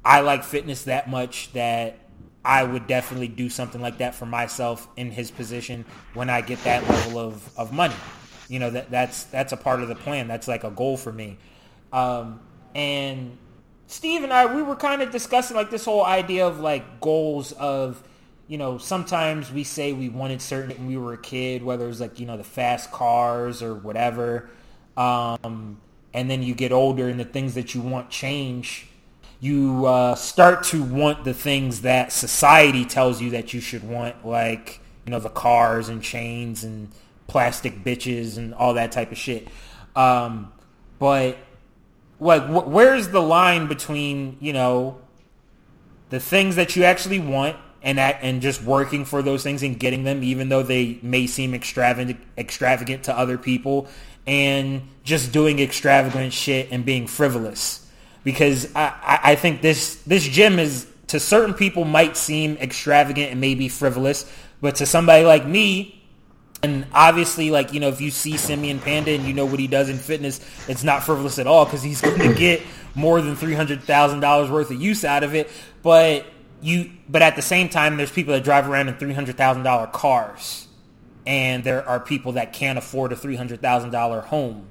[0.03, 1.99] I like fitness that much that
[2.45, 6.63] I would definitely do something like that for myself in his position when I get
[6.63, 7.95] that level of, of money.
[8.49, 10.27] You know, that that's that's a part of the plan.
[10.27, 11.37] That's like a goal for me.
[11.93, 12.41] Um,
[12.75, 13.37] and
[13.87, 17.51] Steve and I, we were kind of discussing like this whole idea of like goals
[17.53, 18.01] of,
[18.47, 21.89] you know, sometimes we say we wanted certain when we were a kid, whether it
[21.89, 24.49] was like, you know, the fast cars or whatever.
[24.97, 25.79] Um,
[26.13, 28.87] and then you get older and the things that you want change
[29.43, 34.25] you uh, start to want the things that society tells you that you should want,
[34.25, 36.89] like you know the cars and chains and
[37.27, 39.49] plastic bitches and all that type of shit.
[39.97, 40.53] Um,
[40.97, 41.37] but
[42.23, 44.99] like, wh- where's the line between you know
[46.09, 50.03] the things that you actually want and and just working for those things and getting
[50.03, 53.87] them, even though they may seem extravagant extravagant to other people,
[54.25, 57.85] and just doing extravagant shit and being frivolous?
[58.23, 63.41] Because I, I think this this gym is to certain people might seem extravagant and
[63.41, 66.02] maybe frivolous, but to somebody like me,
[66.63, 69.67] and obviously like you know if you see Simeon Panda and you know what he
[69.67, 72.61] does in fitness, it's not frivolous at all because he's going to get
[72.95, 75.49] more than three hundred thousand dollars worth of use out of it.
[75.83, 76.25] But
[76.61, 79.63] you, but at the same time, there's people that drive around in three hundred thousand
[79.63, 80.67] dollar cars,
[81.27, 84.67] and there are people that can't afford a three hundred thousand dollar home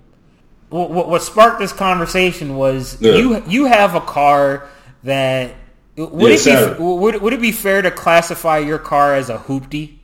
[0.72, 3.14] what, what sparked this conversation was yeah.
[3.14, 4.68] you you have a car
[5.05, 5.55] that
[5.97, 9.36] would yeah, it be would, would it be fair to classify your car as a
[9.36, 9.99] hoopty?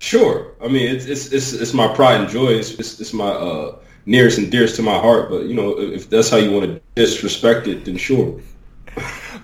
[0.00, 0.54] Sure.
[0.62, 2.48] I mean, it's it's it's, it's my pride and joy.
[2.48, 3.76] It's, it's, it's my uh,
[4.06, 5.28] nearest and dearest to my heart.
[5.28, 8.40] But you know, if that's how you want to disrespect it, then sure.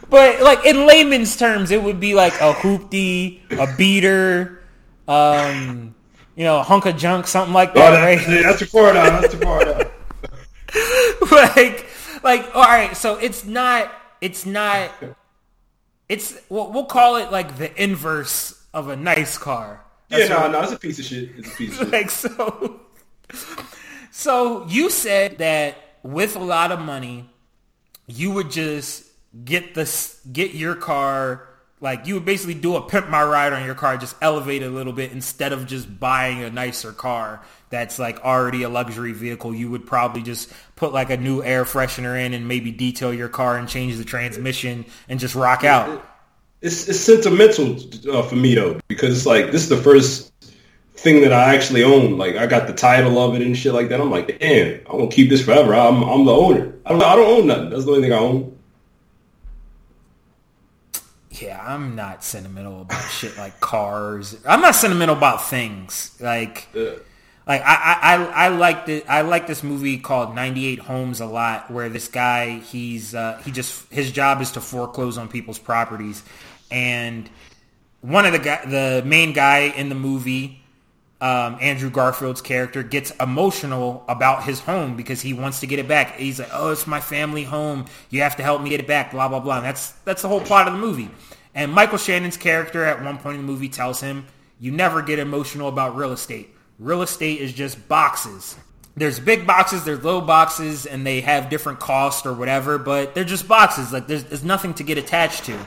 [0.09, 4.63] But like in layman's terms, it would be like a hoopty, a beater,
[5.07, 5.95] um,
[6.37, 7.89] you know, a hunk of junk, something like that.
[7.89, 8.43] Oh, that right?
[8.43, 9.21] That's too far now.
[9.21, 9.81] That's too far now.
[11.31, 11.87] like,
[12.23, 12.97] like, all right.
[12.97, 13.93] So it's not.
[14.23, 14.91] It's not.
[16.09, 19.86] It's we'll, we'll call it like the inverse of a nice car.
[20.09, 21.31] That's yeah, no, no, it's a piece of shit.
[21.37, 21.93] It's a piece of shit.
[21.93, 22.81] like so.
[24.11, 27.29] So you said that with a lot of money,
[28.07, 29.05] you would just
[29.45, 31.49] get this, get your car
[31.81, 34.67] like you would basically do a pimp my ride on your car, just elevate it
[34.67, 39.13] a little bit instead of just buying a nicer car that's like already a luxury
[39.13, 39.55] vehicle.
[39.55, 43.29] You would probably just put like a new air freshener in and maybe detail your
[43.29, 46.05] car and change the transmission and just rock out.
[46.63, 47.77] It's, it's sentimental
[48.11, 50.33] uh, for me though because it's like this is the first
[50.95, 52.17] thing that I actually own.
[52.17, 54.01] Like I got the title of it and shit like that.
[54.01, 55.75] I'm like, damn, I'm gonna keep this forever.
[55.75, 56.73] I'm I'm the owner.
[56.85, 57.71] I don't I don't own nothing.
[57.71, 58.57] That's the only thing I own
[61.43, 64.37] yeah, I'm not sentimental about shit like cars.
[64.47, 66.69] I'm not sentimental about things like.
[66.73, 66.95] Yeah.
[67.47, 68.15] Like I, I,
[68.47, 72.59] I like the I like this movie called 98 Homes a lot, where this guy
[72.59, 76.25] he's uh, he just his job is to foreclose on people's properties,
[76.73, 77.31] and
[78.01, 80.61] one of the guy the main guy in the movie
[81.21, 85.89] um, Andrew Garfield's character gets emotional about his home because he wants to get it
[85.89, 86.17] back.
[86.17, 87.87] He's like, "Oh, it's my family home.
[88.11, 89.59] You have to help me get it back." Blah blah blah.
[89.59, 91.11] And that's that's the whole plot of the movie.
[91.55, 94.27] And Michael Shannon's character at one point in the movie tells him,
[94.61, 96.56] "You never get emotional about real estate.
[96.79, 98.57] Real estate is just boxes.
[98.97, 103.25] There's big boxes, there's little boxes, and they have different costs or whatever, but they're
[103.25, 103.93] just boxes.
[103.93, 105.59] Like there's, there's nothing to get attached to."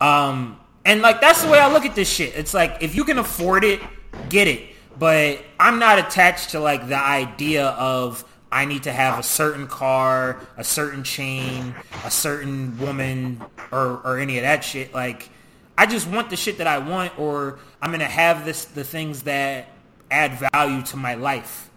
[0.00, 2.34] Um, and like that's the way I look at this shit.
[2.36, 3.80] It's like if you can afford it,
[4.28, 9.18] get it but I'm not attached to like the idea of I need to have
[9.18, 11.74] a certain car, a certain chain,
[12.04, 13.42] a certain woman,
[13.72, 14.94] or or any of that shit.
[14.94, 15.28] Like,
[15.76, 19.22] I just want the shit that I want, or I'm gonna have this the things
[19.22, 19.68] that
[20.10, 21.70] add value to my life.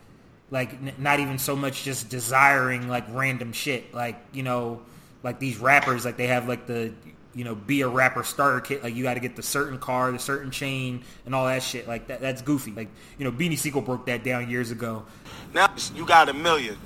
[0.49, 3.93] Like, n- not even so much just desiring like random shit.
[3.93, 4.81] Like, you know,
[5.23, 6.93] like these rappers, like they have like the
[7.37, 8.83] you know, be a rapper starter kit.
[8.83, 11.87] Like you got to get the certain car, the certain chain, and all that shit.
[11.87, 12.71] Like that, that's goofy.
[12.71, 15.05] Like you know, Beanie Sigel broke that down years ago.
[15.53, 16.77] Now you got a million.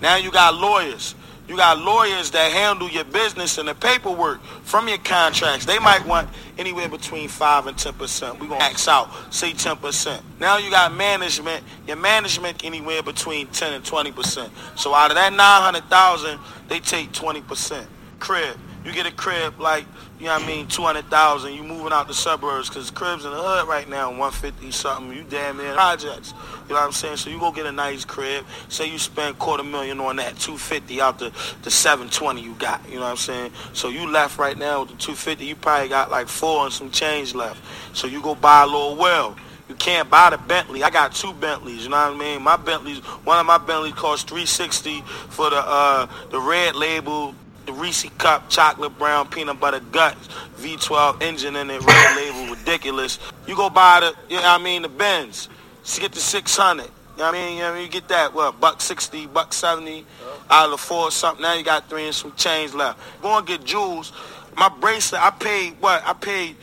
[0.00, 1.16] Now you got lawyers.
[1.46, 5.66] You got lawyers that handle your business and the paperwork from your contracts.
[5.66, 8.40] They might want anywhere between five and ten percent.
[8.40, 10.22] We gonna max out, say ten percent.
[10.40, 11.62] Now you got management.
[11.86, 14.52] Your management anywhere between ten and twenty percent.
[14.74, 17.86] So out of that nine hundred thousand, they take twenty percent.
[18.20, 19.84] Crib You get a crib like,
[20.24, 23.36] you know what I mean, 200,000, you moving out the suburbs because cribs in the
[23.36, 26.32] hood right now, 150 something, you damn near projects.
[26.62, 27.18] You know what I'm saying?
[27.18, 28.46] So you go get a nice crib.
[28.70, 32.80] Say you spend quarter million on that 250 out the, the 720 you got.
[32.88, 33.52] You know what I'm saying?
[33.74, 36.90] So you left right now with the 250, you probably got like four and some
[36.90, 37.62] change left.
[37.94, 39.36] So you go buy a little well.
[39.68, 40.82] You can't buy the Bentley.
[40.82, 41.84] I got two Bentleys.
[41.84, 42.42] You know what I mean?
[42.42, 47.34] My Bentleys, one of my Bentleys cost 360 for the uh, the red label,
[47.66, 53.18] the Reese cup, chocolate brown, peanut butter guts, V12 engine in it, red label, ridiculous.
[53.46, 55.48] You go buy the, you know what I mean, the Benz.
[55.94, 56.82] You get the 600.
[56.82, 56.88] You
[57.18, 57.52] know what I mean?
[57.54, 57.84] You, know what I mean?
[57.84, 60.04] you get that, what, buck 60, buck 70
[60.50, 61.42] out of the four something.
[61.42, 63.00] Now you got three and some change left.
[63.22, 64.12] Go and get jewels.
[64.56, 66.02] My bracelet, I paid, what?
[66.06, 66.56] I paid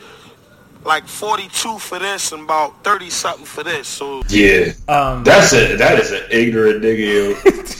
[0.84, 3.88] like 42 for this and about 30 something for this.
[3.88, 5.78] So Yeah, Um, that's it.
[5.78, 7.06] that is an ignorant nigga.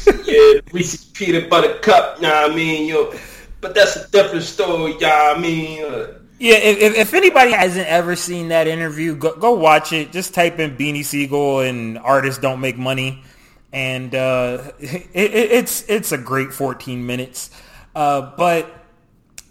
[0.06, 0.22] Yo.
[0.54, 2.20] yeah, Reese's peanut butter cup.
[2.20, 3.12] Nah, I mean, yo,
[3.60, 4.96] but that's a different story.
[5.00, 6.06] Yeah, I mean, uh,
[6.38, 10.12] Yeah, if, if, if anybody hasn't ever seen that interview, go, go watch it.
[10.12, 13.22] Just type in Beanie Sigel and artists don't make money,
[13.72, 17.50] and uh, it, it, it's it's a great 14 minutes.
[17.94, 18.72] Uh, but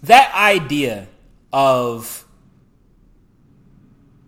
[0.02, 1.06] that idea
[1.52, 2.26] of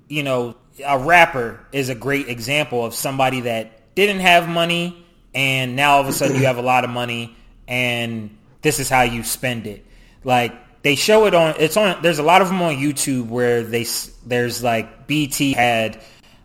[0.09, 5.77] you know a rapper is a great example of somebody that didn't have money and
[5.77, 7.37] now all of a sudden you have a lot of money
[7.69, 9.85] and this is how you spend it.
[10.25, 13.63] Like they show it on it's on there's a lot of them on YouTube where
[13.63, 13.87] they
[14.27, 16.01] there's like BT had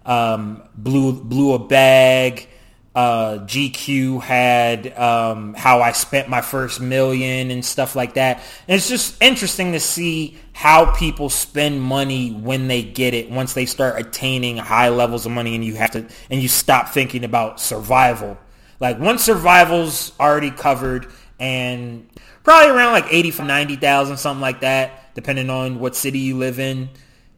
[0.05, 2.47] um blew blew a bag
[2.96, 8.38] uh, GQ had um, how I spent my first million and stuff like that.
[8.68, 13.54] And it's just interesting to see how people spend money when they get it, once
[13.54, 17.24] they start attaining high levels of money and you have to, and you stop thinking
[17.24, 18.38] about survival.
[18.80, 21.08] Like once survival's already covered
[21.40, 22.10] and
[22.44, 26.60] probably around like 80 from 90,000, something like that, depending on what city you live
[26.60, 26.90] in.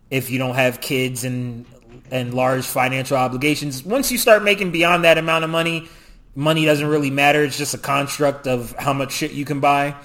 [0.09, 1.65] If you don't have kids and
[2.11, 3.83] and large financial obligations.
[3.83, 5.87] Once you start making beyond that amount of money,
[6.35, 7.43] money doesn't really matter.
[7.43, 9.95] It's just a construct of how much shit you can buy.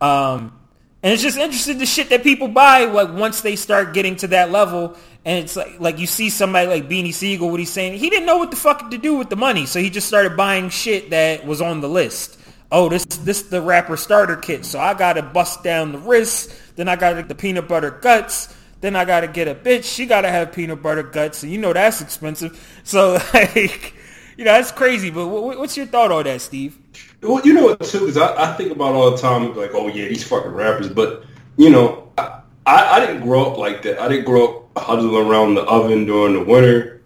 [0.00, 0.58] Um,
[1.02, 4.28] and it's just interesting the shit that people buy like once they start getting to
[4.28, 4.96] that level.
[5.26, 8.26] And it's like like you see somebody like Beanie Sigel, what he's saying, he didn't
[8.26, 11.10] know what the fuck to do with the money, so he just started buying shit
[11.10, 12.38] that was on the list.
[12.72, 16.58] Oh, this this the rapper starter kit, so I gotta bust down the wrists.
[16.76, 18.54] Then I gotta the peanut butter guts.
[18.84, 19.84] Then I gotta get a bitch.
[19.84, 22.52] She gotta have peanut butter guts, and you know that's expensive.
[22.84, 23.94] So like,
[24.36, 25.08] you know that's crazy.
[25.08, 26.78] But what, what's your thought on that, Steve?
[27.22, 29.86] Well, you know what too, because I, I think about all the time, like, oh
[29.88, 30.90] yeah, these fucking rappers.
[30.90, 31.24] But
[31.56, 33.98] you know, I, I, I didn't grow up like that.
[34.02, 37.00] I didn't grow up huddling around the oven during the winter.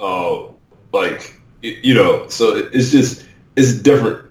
[0.00, 0.44] Uh,
[0.94, 4.27] like, you know, so it- it's just it's different.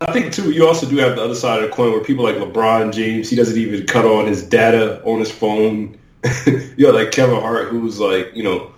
[0.00, 2.02] I, I think too, you also do have the other side of the coin where
[2.02, 5.98] people like LeBron James, he doesn't even cut on his data on his phone.
[6.46, 8.72] you know, like Kevin Hart, who's like, you know,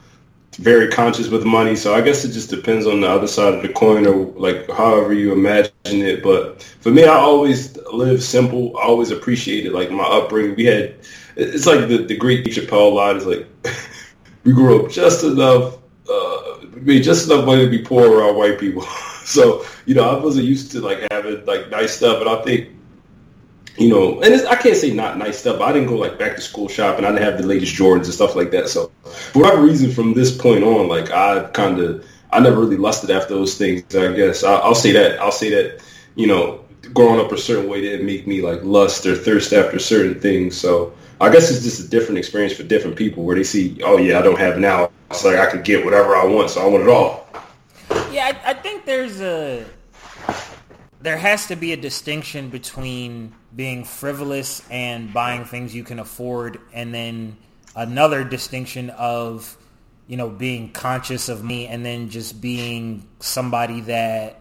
[0.58, 1.76] very conscious with money.
[1.76, 4.68] So I guess it just depends on the other side of the coin or like
[4.70, 6.22] however you imagine it.
[6.22, 8.76] But for me, I always live simple.
[8.76, 10.56] I always appreciated like my upbringing.
[10.56, 10.96] We had,
[11.36, 13.46] it's like the, the great Chappelle line is like,
[14.44, 15.78] we grew up just enough,
[16.10, 18.84] uh, made just enough money to be poor around white people.
[19.34, 22.20] so, you know, I wasn't used to like having like nice stuff.
[22.20, 22.70] And I think,
[23.76, 25.58] you know, and I can't say not nice stuff.
[25.58, 27.04] But I didn't go like back to school shopping.
[27.04, 28.68] I didn't have the latest Jordans and stuff like that.
[28.68, 32.78] So for whatever reason, from this point on, like I kind of, I never really
[32.78, 33.94] lusted after those things.
[33.94, 35.20] I guess I, I'll say that.
[35.20, 35.82] I'll say that.
[36.14, 36.64] You know,
[36.94, 40.56] growing up a certain way didn't make me like lust or thirst after certain things.
[40.56, 43.98] So I guess it's just a different experience for different people where they see, oh
[43.98, 44.90] yeah, I don't have now.
[45.10, 47.28] It's like I can get whatever I want, so I want it all.
[48.10, 49.66] Yeah, I, I think there's a
[51.00, 56.58] there has to be a distinction between being frivolous and buying things you can afford,
[56.72, 57.36] and then
[57.76, 59.56] another distinction of
[60.06, 64.40] you know being conscious of me, and then just being somebody that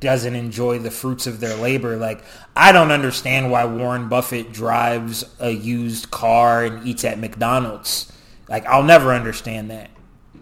[0.00, 1.96] doesn't enjoy the fruits of their labor.
[1.96, 2.24] Like
[2.56, 8.10] I don't understand why Warren Buffett drives a used car and eats at McDonald's.
[8.48, 9.90] Like I'll never understand that.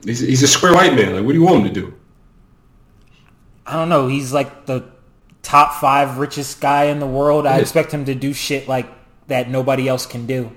[0.04, 1.14] He's, he's a square white man.
[1.14, 1.94] Like, what do you want him to do?
[3.66, 4.08] I don't know.
[4.08, 4.90] He's like the
[5.42, 7.46] top five richest guy in the world.
[7.46, 8.86] I expect him to do shit like
[9.28, 10.52] that nobody else can do.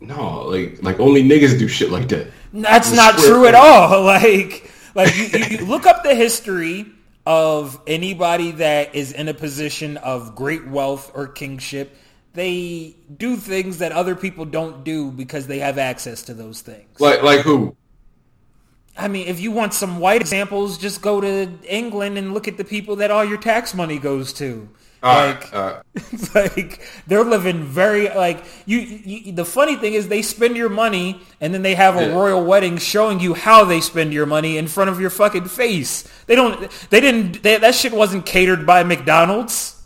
[0.00, 2.28] No, like like only niggas do shit like that.
[2.52, 4.02] That's not true at all.
[4.12, 6.86] Like, like you, you, you look up the history
[7.24, 11.96] of anybody that is in a position of great wealth or kingship.
[12.34, 17.00] They do things that other people don't do because they have access to those things.
[17.00, 17.76] Like like who?
[18.96, 22.56] I mean, if you want some white examples, just go to England and look at
[22.58, 24.68] the people that all your tax money goes to.
[25.02, 25.82] All like, right, all right.
[26.12, 29.32] it's like they're living very like you, you.
[29.32, 32.12] The funny thing is, they spend your money, and then they have a Yeah.
[32.14, 36.04] royal wedding showing you how they spend your money in front of your fucking face.
[36.26, 36.70] They don't.
[36.90, 37.42] They didn't.
[37.42, 39.82] They, that shit wasn't catered by McDonald's.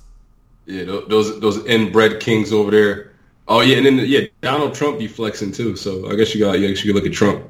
[0.67, 3.13] Yeah, those those inbred kings over there.
[3.49, 5.77] Oh yeah, and then yeah, Donald Trump be flexing too.
[5.77, 6.59] So I guess you got.
[6.59, 7.45] Yeah, you should look at Trump.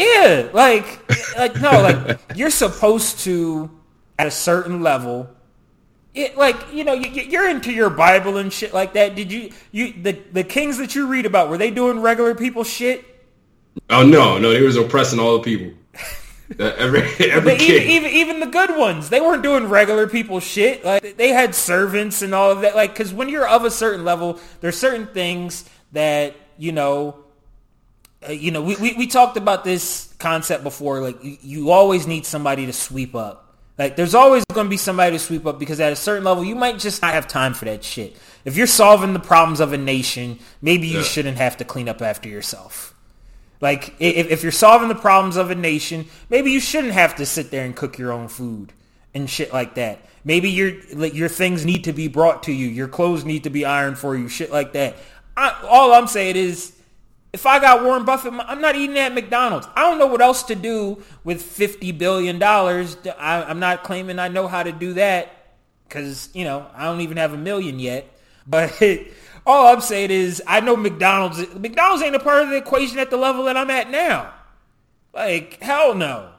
[0.00, 3.70] Yeah, like, like no, like you're supposed to
[4.18, 5.28] at a certain level.
[6.14, 9.14] It like you know you, you're into your Bible and shit like that.
[9.14, 12.64] Did you you the the kings that you read about were they doing regular people
[12.64, 13.04] shit?
[13.90, 15.76] Oh no, no, they was oppressing all the people.
[16.58, 20.40] Uh, every every But even, even even the good ones, they weren't doing regular people
[20.40, 20.84] shit.
[20.84, 22.74] Like they had servants and all of that.
[22.74, 27.19] Like because when you're of a certain level, there's certain things that you know.
[28.28, 31.00] Uh, you know, we, we we talked about this concept before.
[31.00, 33.46] Like you, you always need somebody to sweep up.
[33.78, 36.44] Like there's always going to be somebody to sweep up because at a certain level,
[36.44, 38.14] you might just not have time for that shit.
[38.44, 41.04] If you're solving the problems of a nation, maybe you Yeah.
[41.04, 42.94] shouldn't have to clean up after yourself.
[43.62, 47.26] Like if, if you're solving the problems of a nation, maybe you shouldn't have to
[47.26, 48.72] sit there and cook your own food
[49.14, 50.00] and shit like that.
[50.24, 52.68] Maybe your like, your things need to be brought to you.
[52.68, 54.28] Your clothes need to be ironed for you.
[54.28, 54.96] Shit like that.
[55.38, 56.72] I, all I'm saying is,
[57.32, 59.68] if I got Warren Buffett, I'm not eating at McDonald's.
[59.76, 62.96] I don't know what else to do with fifty billion dollars.
[63.18, 65.32] I'm not claiming I know how to do that
[65.88, 68.06] because you know I don't even have a million yet.
[68.46, 68.82] But
[69.46, 71.38] all I'm saying is I know McDonald's.
[71.54, 74.32] McDonald's ain't a part of the equation at the level that I'm at now.
[75.14, 76.30] Like hell no.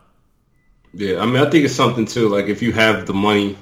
[0.94, 2.28] Yeah, I mean, I think it's something too.
[2.28, 3.58] Like if you have the money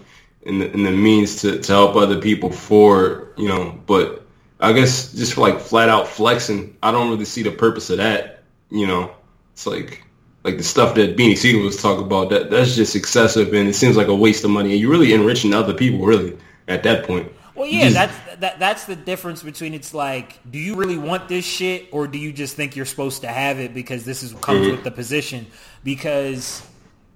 [0.45, 4.25] and the, and the means to, to help other people for, you know, but
[4.59, 7.97] I guess just for like flat out flexing, I don't really see the purpose of
[7.97, 8.43] that.
[8.69, 9.11] You know,
[9.53, 10.03] it's like
[10.43, 12.29] like the stuff that Beanie Sigel was talking about.
[12.29, 14.71] That that's just excessive, and it seems like a waste of money.
[14.71, 16.37] And you're really enriching other people, really,
[16.67, 17.31] at that point.
[17.55, 21.27] Well, yeah, just- that's that, that's the difference between it's like, do you really want
[21.27, 24.33] this shit, or do you just think you're supposed to have it because this is
[24.33, 24.71] comes Mhm.
[24.71, 25.45] with the position?
[25.83, 26.61] Because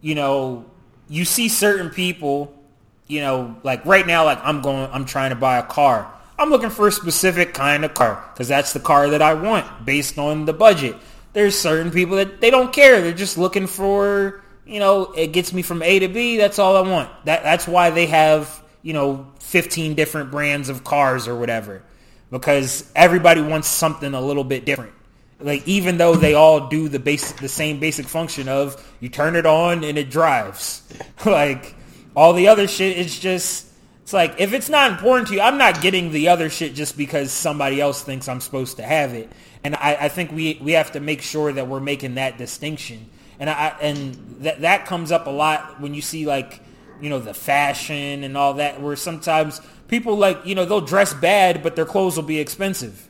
[0.02, 0.66] you know,
[1.10, 2.54] you see certain people,
[3.08, 6.12] you know, like right now, like I'm going, I'm trying to buy a car.
[6.38, 9.86] I'm looking for a specific kind of car because that's the car that I want
[9.86, 10.96] based on the budget.
[11.34, 13.02] There's certain people that they don't care.
[13.02, 16.38] They're just looking for, you know, it gets me from A to B.
[16.38, 17.10] That's all I want.
[17.26, 21.84] That that's why they have, you know, 15 different brands of cars or whatever
[22.32, 24.94] because everybody wants something a little bit different.
[25.40, 29.36] Like even though they all do the basic the same basic function of you turn
[29.36, 30.82] it on and it drives.
[31.26, 31.76] like
[32.16, 33.68] all the other shit is just
[34.04, 36.98] it's like if it's not important to you, I'm not getting the other shit just
[36.98, 39.32] because somebody else thinks I'm supposed to have it.
[39.64, 43.10] And I, I think we we have to make sure that we're making that distinction.
[43.40, 46.62] And I and that that comes up a lot when you see like
[47.02, 51.14] you know the fashion and all that where sometimes people like you know they'll dress
[51.14, 53.10] bad but their clothes will be expensive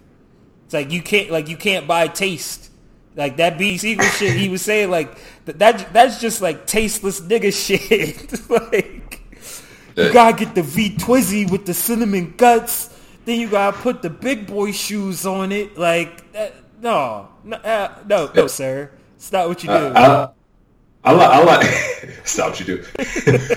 [0.65, 2.71] it's like you can't like you can't buy taste
[3.15, 5.15] like that B Sigel shit he was saying like
[5.45, 9.22] that, that that's just like tasteless nigga shit like
[9.97, 12.89] you gotta get the V Twizzy with the cinnamon guts
[13.25, 17.95] then you gotta put the big boy shoes on it like that, no no uh,
[18.07, 20.29] no no sir it's not what you do I, I,
[21.05, 21.65] I like, I like,
[22.23, 22.85] stop what you do.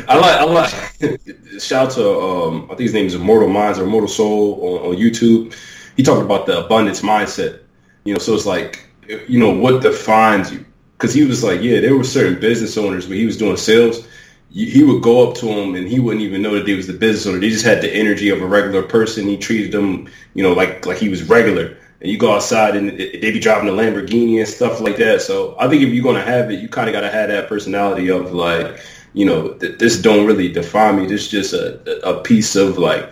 [0.08, 3.78] I like, I like, shout out to, um, I think his name is Immortal Minds
[3.78, 5.54] or Immortal Soul on, on YouTube.
[5.96, 7.60] He talked about the abundance mindset,
[8.04, 8.84] you know, so it's like,
[9.28, 10.64] you know, what defines you?
[10.98, 14.08] Cause he was like, yeah, there were certain business owners, when he was doing sales.
[14.56, 16.86] You- He would go up to them and he wouldn't even know that they was
[16.88, 17.40] the business owner.
[17.40, 19.28] They just had the energy of a regular person.
[19.28, 22.90] He treated them, you know, like, like he was regular and you go outside and
[22.98, 25.22] they be driving a Lamborghini and stuff like that.
[25.22, 27.28] So I think if you're going to have it, you kind of got to have
[27.30, 28.80] that personality of like,
[29.14, 31.06] you know, th- this don't really define me.
[31.06, 33.04] This is just a, a piece of like,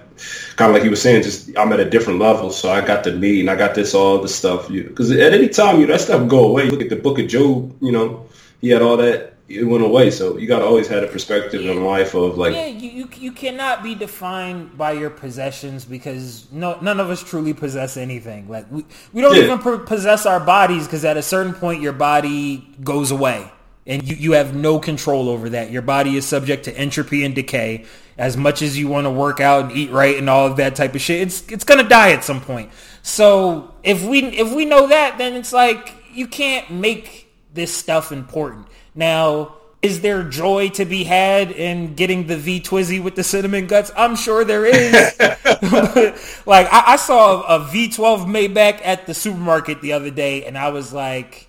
[0.57, 2.51] kind of like he was saying, just I'm at a different level.
[2.51, 4.69] So I got the meat and I got this, all the stuff.
[4.69, 6.71] Because at any time, you know, that stuff go away.
[6.71, 8.27] Look at the book of Job, you know,
[8.63, 9.34] he had all that.
[9.47, 10.11] It went away.
[10.11, 13.09] So you got to always have a perspective in life of like, yeah, you, you
[13.17, 18.49] you cannot be defined by your possessions because no none of us truly possess anything.
[18.49, 19.43] Like we, we don't Yeah.
[19.45, 23.51] even po- possess our bodies because at a certain point your body goes away
[23.87, 25.71] and you, you have no control over that.
[25.71, 27.85] Your body is subject to entropy and decay.
[28.17, 30.75] As much as you want to work out and eat right and all of that
[30.75, 32.71] type of shit, it's it's gonna die at some point.
[33.03, 38.11] So if we if we know that, then it's like you can't make this stuff
[38.11, 38.69] important.
[38.95, 43.67] Now, is there joy to be had in getting the V Twizzy with the cinnamon
[43.67, 43.91] guts?
[43.97, 44.95] I'm sure there is.
[46.47, 50.57] like I, I saw a, a V12 Maybach at the supermarket the other day, and
[50.57, 51.49] I was like,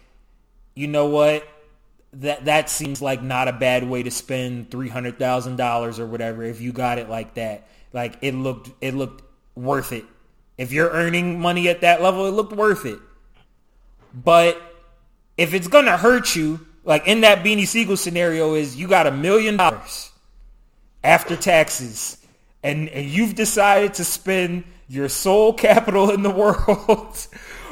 [0.74, 1.48] you know what?
[2.14, 6.06] That that seems like not a bad way to spend three hundred thousand dollars or
[6.06, 7.68] whatever if you got it like that.
[7.94, 9.24] like it looked it looked
[9.56, 10.06] worth it.
[10.58, 13.00] If you're earning money at that level, it looked worth it.
[14.14, 14.62] But
[15.38, 19.12] if it's gonna hurt you, like in that Beanie Sigel scenario, is you got a
[19.12, 20.12] million dollars
[21.04, 22.18] after taxes,
[22.64, 27.28] and, and you've decided to spend your sole capital in the world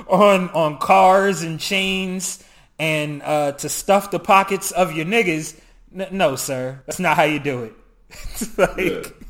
[0.08, 2.44] on on cars and chains
[2.80, 5.58] and uh, to stuff the pockets of your niggas.
[5.96, 8.58] N- no, sir, that's not how you do it.
[8.58, 9.23] like.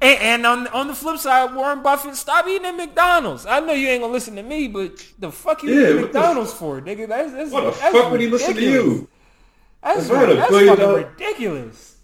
[0.00, 3.46] And, and on on the flip side, Warren Buffett, stop eating at McDonald's.
[3.46, 6.04] I know you ain't gonna listen to me, but the fuck you Yeah, eating what
[6.12, 7.08] McDonald's for, nigga?
[7.08, 9.08] That's, that's, Why the that's fuck would he listen to you?
[9.82, 11.97] That's, had a that's fucking dollar- ridiculous.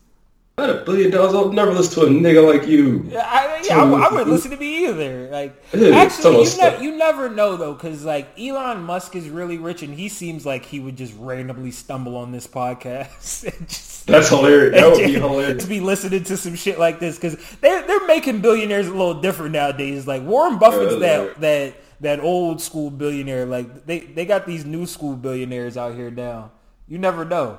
[0.57, 1.35] I had a billion dollars.
[1.35, 3.11] I'll never listen to a nigga like you.
[3.19, 5.29] I, yeah, I, I wouldn't listen to me either.
[5.29, 9.59] Like, Yeah, actually, you, ne- you never know though, because like Elon Musk is really
[9.59, 14.07] rich, and he seems like he would just randomly stumble on this podcast and just
[14.07, 14.81] That's hilarious.
[14.81, 18.07] That would be hilarious to be listening to some shit like this because they're they're
[18.07, 20.07] making billionaires a little different nowadays.
[20.07, 23.45] Like Warren Buffett's Yeah, that that that old school billionaire.
[23.45, 26.53] Like they they got these new school billionaires out here now.
[26.87, 27.59] You never know.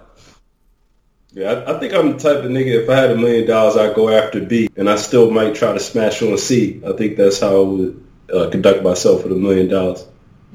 [1.36, 2.84] Yeah, I, I think I'm the type of nigga.
[2.84, 5.74] If I had a million dollars, I'd go after B, and I still might try
[5.74, 6.82] to smash on C.
[6.88, 10.06] I think that's how I would uh, conduct myself with a million dollars.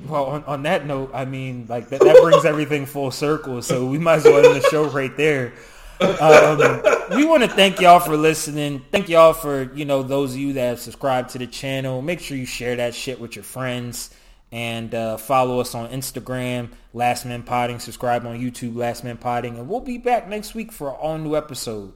[0.07, 3.61] Well, on, on that note, I mean, like that, that brings everything full circle.
[3.61, 5.53] So we might as well end the show right there.
[6.01, 6.83] Um,
[7.15, 8.83] we want to thank y'all for listening.
[8.91, 12.01] Thank y'all for you know those of you that have subscribed to the channel.
[12.01, 14.09] Make sure you share that shit with your friends
[14.53, 17.79] and uh, follow us on Instagram, Last Men Podding.
[17.79, 21.19] Subscribe on YouTube, Last Men Podding, and we'll be back next week for an all
[21.19, 21.93] new episode.